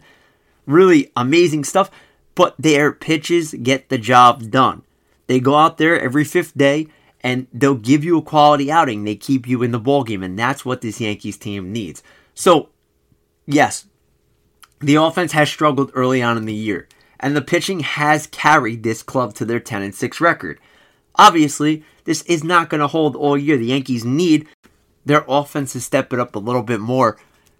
really 0.65 1.11
amazing 1.15 1.65
stuff, 1.65 1.91
but 2.33 2.55
their 2.57 2.91
pitches 2.91 3.53
get 3.53 3.89
the 3.89 3.97
job 3.97 4.49
done. 4.49 4.83
They 5.27 5.39
go 5.39 5.55
out 5.55 5.77
there 5.77 5.99
every 5.99 6.23
fifth 6.23 6.57
day 6.57 6.87
and 7.23 7.47
they'll 7.53 7.75
give 7.75 8.03
you 8.03 8.17
a 8.17 8.21
quality 8.21 8.71
outing. 8.71 9.03
They 9.03 9.15
keep 9.15 9.47
you 9.47 9.63
in 9.63 9.71
the 9.71 9.79
ball 9.79 10.03
game, 10.03 10.23
and 10.23 10.37
that's 10.37 10.65
what 10.65 10.81
this 10.81 10.99
Yankees 10.99 11.37
team 11.37 11.71
needs. 11.71 12.03
So, 12.35 12.69
yes, 13.45 13.85
the 14.81 14.95
offense 14.95 15.31
has 15.31 15.49
struggled 15.49 15.91
early 15.93 16.21
on 16.21 16.35
in 16.35 16.45
the 16.45 16.53
year, 16.53 16.89
and 17.19 17.35
the 17.35 17.41
pitching 17.41 17.79
has 17.79 18.27
carried 18.27 18.83
this 18.83 19.01
club 19.01 19.33
to 19.35 19.45
their 19.45 19.61
10 19.61 19.81
and 19.81 19.95
6 19.95 20.19
record. 20.19 20.59
Obviously, 21.15 21.83
this 22.03 22.23
is 22.23 22.43
not 22.43 22.69
going 22.69 22.81
to 22.81 22.87
hold 22.87 23.15
all 23.15 23.37
year. 23.37 23.57
The 23.57 23.67
Yankees 23.67 24.03
need 24.03 24.47
their 25.05 25.23
offense 25.27 25.73
to 25.73 25.81
step 25.81 26.11
it 26.11 26.19
up 26.19 26.35
a 26.35 26.39
little 26.39 26.63
bit 26.63 26.81
more. 26.81 27.17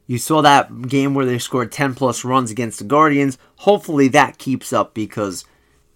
You 0.08 0.17
saw 0.17 0.41
that 0.41 0.89
game 0.89 1.13
where 1.13 1.26
they 1.26 1.39
scored 1.39 1.71
10 1.71 1.95
plus 1.95 2.26
runs 2.26 2.52
against 2.52 2.80
the 2.80 2.86
Guardians. 2.86 3.38
Hopefully 3.58 4.10
that 4.10 4.38
keeps 4.38 4.73
up 4.73 4.93
because 4.93 5.45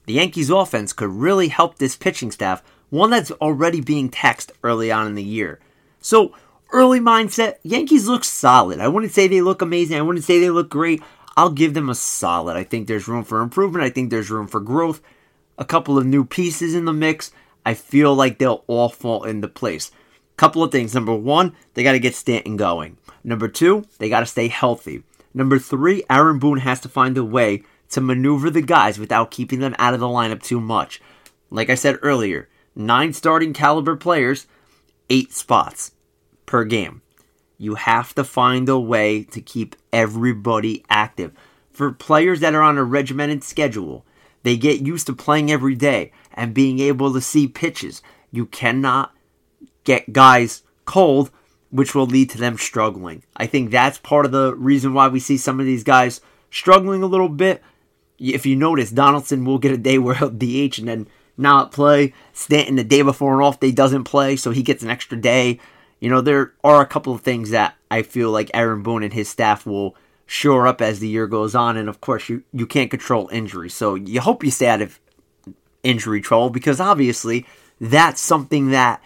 the 0.07 0.13
Yankees 0.13 0.49
offense 0.49 0.93
could 0.93 1.09
really 1.09 1.49
help 1.49 1.77
this 1.77 1.95
pitching 1.95 2.31
staff 2.31 2.63
one 2.89 3.09
that's 3.09 3.31
already 3.31 3.81
being 3.81 4.09
taxed 4.09 4.53
early 4.63 4.91
on 4.91 5.05
in 5.05 5.15
the 5.15 5.23
year. 5.23 5.59
So, 5.99 6.33
early 6.71 7.01
mindset, 7.01 7.55
Yankees 7.63 8.07
look 8.07 8.23
solid. 8.23 8.79
I 8.79 8.87
wouldn't 8.87 9.11
say 9.11 9.27
they 9.27 9.41
look 9.41 9.61
amazing. 9.61 9.97
I 9.97 10.01
wouldn't 10.01 10.23
say 10.23 10.39
they 10.39 10.49
look 10.49 10.69
great. 10.69 11.03
I'll 11.35 11.51
give 11.51 11.73
them 11.73 11.89
a 11.89 11.95
solid. 11.95 12.55
I 12.55 12.63
think 12.63 12.87
there's 12.87 13.07
room 13.07 13.25
for 13.25 13.41
improvement. 13.41 13.83
I 13.83 13.89
think 13.89 14.09
there's 14.09 14.31
room 14.31 14.47
for 14.47 14.61
growth. 14.61 15.01
A 15.57 15.65
couple 15.65 15.97
of 15.97 16.05
new 16.05 16.23
pieces 16.23 16.73
in 16.73 16.85
the 16.85 16.93
mix. 16.93 17.31
I 17.65 17.73
feel 17.73 18.15
like 18.15 18.37
they'll 18.37 18.63
all 18.67 18.89
fall 18.89 19.25
into 19.25 19.49
place. 19.49 19.91
Couple 20.37 20.63
of 20.63 20.71
things. 20.71 20.93
Number 20.93 21.13
one, 21.13 21.53
they 21.73 21.83
got 21.83 21.91
to 21.91 21.99
get 21.99 22.15
Stanton 22.15 22.55
going. 22.55 22.97
Number 23.23 23.49
two, 23.49 23.83
they 23.97 24.07
got 24.07 24.21
to 24.21 24.25
stay 24.25 24.47
healthy. 24.47 25.03
Number 25.33 25.59
three, 25.59 26.03
Aaron 26.09 26.39
Boone 26.39 26.59
has 26.59 26.79
to 26.79 26.89
find 26.89 27.17
a 27.17 27.25
way 27.25 27.63
to 27.89 28.01
maneuver 28.01 28.49
the 28.49 28.61
guys 28.61 28.99
without 28.99 29.31
keeping 29.31 29.59
them 29.59 29.75
out 29.79 29.93
of 29.93 29.99
the 29.99 30.07
lineup 30.07 30.43
too 30.43 30.59
much. 30.59 31.01
Like 31.49 31.69
I 31.69 31.75
said 31.75 31.99
earlier, 32.01 32.49
nine 32.75 33.13
starting 33.13 33.53
caliber 33.53 33.95
players, 33.95 34.47
eight 35.09 35.33
spots 35.33 35.91
per 36.45 36.63
game. 36.63 37.01
You 37.57 37.75
have 37.75 38.13
to 38.15 38.23
find 38.23 38.69
a 38.69 38.79
way 38.79 39.23
to 39.23 39.41
keep 39.41 39.75
everybody 39.91 40.83
active. 40.89 41.33
For 41.71 41.91
players 41.91 42.39
that 42.41 42.53
are 42.53 42.61
on 42.61 42.77
a 42.77 42.83
regimented 42.83 43.43
schedule, 43.43 44.05
they 44.43 44.57
get 44.57 44.85
used 44.85 45.07
to 45.07 45.13
playing 45.13 45.51
every 45.51 45.75
day 45.75 46.11
and 46.33 46.53
being 46.53 46.79
able 46.79 47.13
to 47.13 47.21
see 47.21 47.47
pitches. 47.47 48.01
You 48.31 48.45
cannot 48.45 49.13
get 49.83 50.13
guys 50.13 50.63
cold, 50.85 51.31
which 51.71 51.95
will 51.95 52.05
lead 52.05 52.29
to 52.31 52.37
them 52.37 52.57
struggling. 52.57 53.23
I 53.35 53.47
think 53.47 53.71
that's 53.71 53.97
part 53.97 54.25
of 54.25 54.31
the 54.31 54.55
reason 54.55 54.93
why 54.93 55.07
we 55.07 55.19
see 55.19 55.37
some 55.37 55.59
of 55.59 55.65
these 55.65 55.83
guys 55.83 56.21
struggling 56.51 57.03
a 57.03 57.07
little 57.07 57.29
bit. 57.29 57.61
If 58.19 58.45
you 58.45 58.55
notice, 58.55 58.91
Donaldson 58.91 59.45
will 59.45 59.59
get 59.59 59.71
a 59.71 59.77
day 59.77 59.97
where 59.97 60.15
he'll 60.15 60.29
DH 60.29 60.79
and 60.79 60.87
then 60.87 61.07
not 61.37 61.71
play. 61.71 62.13
Stanton 62.33 62.75
the 62.75 62.83
day 62.83 63.01
before 63.01 63.35
an 63.35 63.45
off 63.45 63.59
day 63.59 63.71
doesn't 63.71 64.05
play, 64.05 64.35
so 64.35 64.51
he 64.51 64.63
gets 64.63 64.83
an 64.83 64.89
extra 64.89 65.17
day. 65.17 65.59
You 65.99 66.09
know, 66.09 66.21
there 66.21 66.53
are 66.63 66.81
a 66.81 66.87
couple 66.87 67.13
of 67.13 67.21
things 67.21 67.51
that 67.51 67.75
I 67.89 68.01
feel 68.01 68.31
like 68.31 68.51
Aaron 68.53 68.83
Boone 68.83 69.03
and 69.03 69.13
his 69.13 69.29
staff 69.29 69.65
will 69.65 69.95
shore 70.25 70.67
up 70.67 70.81
as 70.81 70.99
the 70.99 71.07
year 71.07 71.27
goes 71.27 71.55
on. 71.55 71.77
And 71.77 71.89
of 71.89 72.01
course, 72.01 72.29
you, 72.29 72.43
you 72.51 72.65
can't 72.65 72.91
control 72.91 73.29
injury. 73.31 73.69
So 73.69 73.95
you 73.95 74.19
hope 74.21 74.43
you 74.43 74.51
stay 74.51 74.67
out 74.67 74.81
of 74.81 74.99
injury 75.83 76.21
trouble 76.21 76.49
because 76.49 76.79
obviously 76.79 77.45
that's 77.79 78.19
something 78.19 78.71
that 78.71 79.01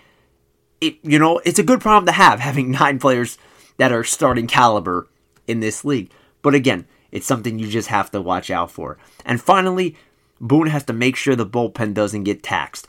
it 0.79 0.97
you 1.03 1.19
know 1.19 1.39
it's 1.45 1.59
a 1.59 1.63
good 1.63 1.79
problem 1.79 2.05
to 2.07 2.11
have 2.11 2.39
having 2.49 2.71
nine 2.71 2.99
players 2.99 3.37
that 3.77 3.91
are 3.91 4.03
starting 4.03 4.47
caliber 4.47 5.07
in 5.47 5.59
this 5.59 5.85
league. 5.85 6.11
But 6.41 6.55
again, 6.55 6.87
it's 7.11 7.27
something 7.27 7.59
you 7.59 7.67
just 7.67 7.89
have 7.89 8.11
to 8.11 8.21
watch 8.21 8.49
out 8.49 8.71
for. 8.71 8.97
And 9.25 9.41
finally, 9.41 9.95
Boone 10.39 10.67
has 10.67 10.83
to 10.85 10.93
make 10.93 11.15
sure 11.15 11.35
the 11.35 11.45
bullpen 11.45 11.93
doesn't 11.93 12.23
get 12.23 12.41
taxed. 12.41 12.87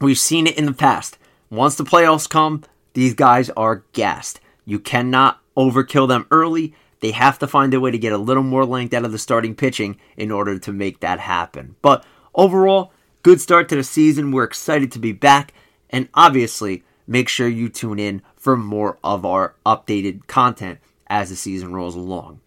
We've 0.00 0.18
seen 0.18 0.46
it 0.46 0.58
in 0.58 0.66
the 0.66 0.72
past. 0.72 1.18
Once 1.48 1.76
the 1.76 1.84
playoffs 1.84 2.28
come, 2.28 2.64
these 2.92 3.14
guys 3.14 3.50
are 3.50 3.84
gassed. 3.92 4.40
You 4.64 4.78
cannot 4.78 5.40
overkill 5.56 6.08
them 6.08 6.26
early. 6.30 6.74
They 7.00 7.12
have 7.12 7.38
to 7.38 7.46
find 7.46 7.72
a 7.72 7.80
way 7.80 7.90
to 7.90 7.98
get 7.98 8.12
a 8.12 8.18
little 8.18 8.42
more 8.42 8.66
length 8.66 8.92
out 8.92 9.04
of 9.04 9.12
the 9.12 9.18
starting 9.18 9.54
pitching 9.54 9.98
in 10.16 10.30
order 10.30 10.58
to 10.58 10.72
make 10.72 11.00
that 11.00 11.18
happen. 11.18 11.76
But 11.80 12.04
overall, 12.34 12.92
good 13.22 13.40
start 13.40 13.68
to 13.70 13.76
the 13.76 13.84
season. 13.84 14.30
We're 14.30 14.44
excited 14.44 14.92
to 14.92 14.98
be 14.98 15.12
back. 15.12 15.54
And 15.88 16.08
obviously, 16.14 16.84
make 17.06 17.28
sure 17.28 17.48
you 17.48 17.68
tune 17.68 17.98
in 17.98 18.22
for 18.36 18.56
more 18.56 18.98
of 19.02 19.24
our 19.24 19.54
updated 19.64 20.26
content 20.26 20.78
as 21.06 21.30
the 21.30 21.36
season 21.36 21.72
rolls 21.72 21.96
along. 21.96 22.40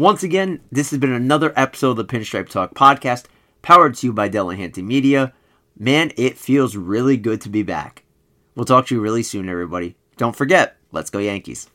Once 0.00 0.22
again, 0.22 0.62
this 0.72 0.88
has 0.88 0.98
been 0.98 1.12
another 1.12 1.52
episode 1.56 1.90
of 1.90 1.96
the 1.98 2.04
Pinstripe 2.06 2.48
Talk 2.48 2.72
podcast, 2.72 3.26
powered 3.60 3.94
to 3.96 4.06
you 4.06 4.14
by 4.14 4.30
Delahanty 4.30 4.82
Media. 4.82 5.34
Man, 5.78 6.10
it 6.16 6.38
feels 6.38 6.74
really 6.74 7.18
good 7.18 7.42
to 7.42 7.50
be 7.50 7.62
back. 7.62 8.02
We'll 8.54 8.64
talk 8.64 8.86
to 8.86 8.94
you 8.94 9.00
really 9.02 9.22
soon, 9.22 9.46
everybody. 9.46 9.96
Don't 10.16 10.34
forget, 10.34 10.78
let's 10.90 11.10
go 11.10 11.18
Yankees. 11.18 11.68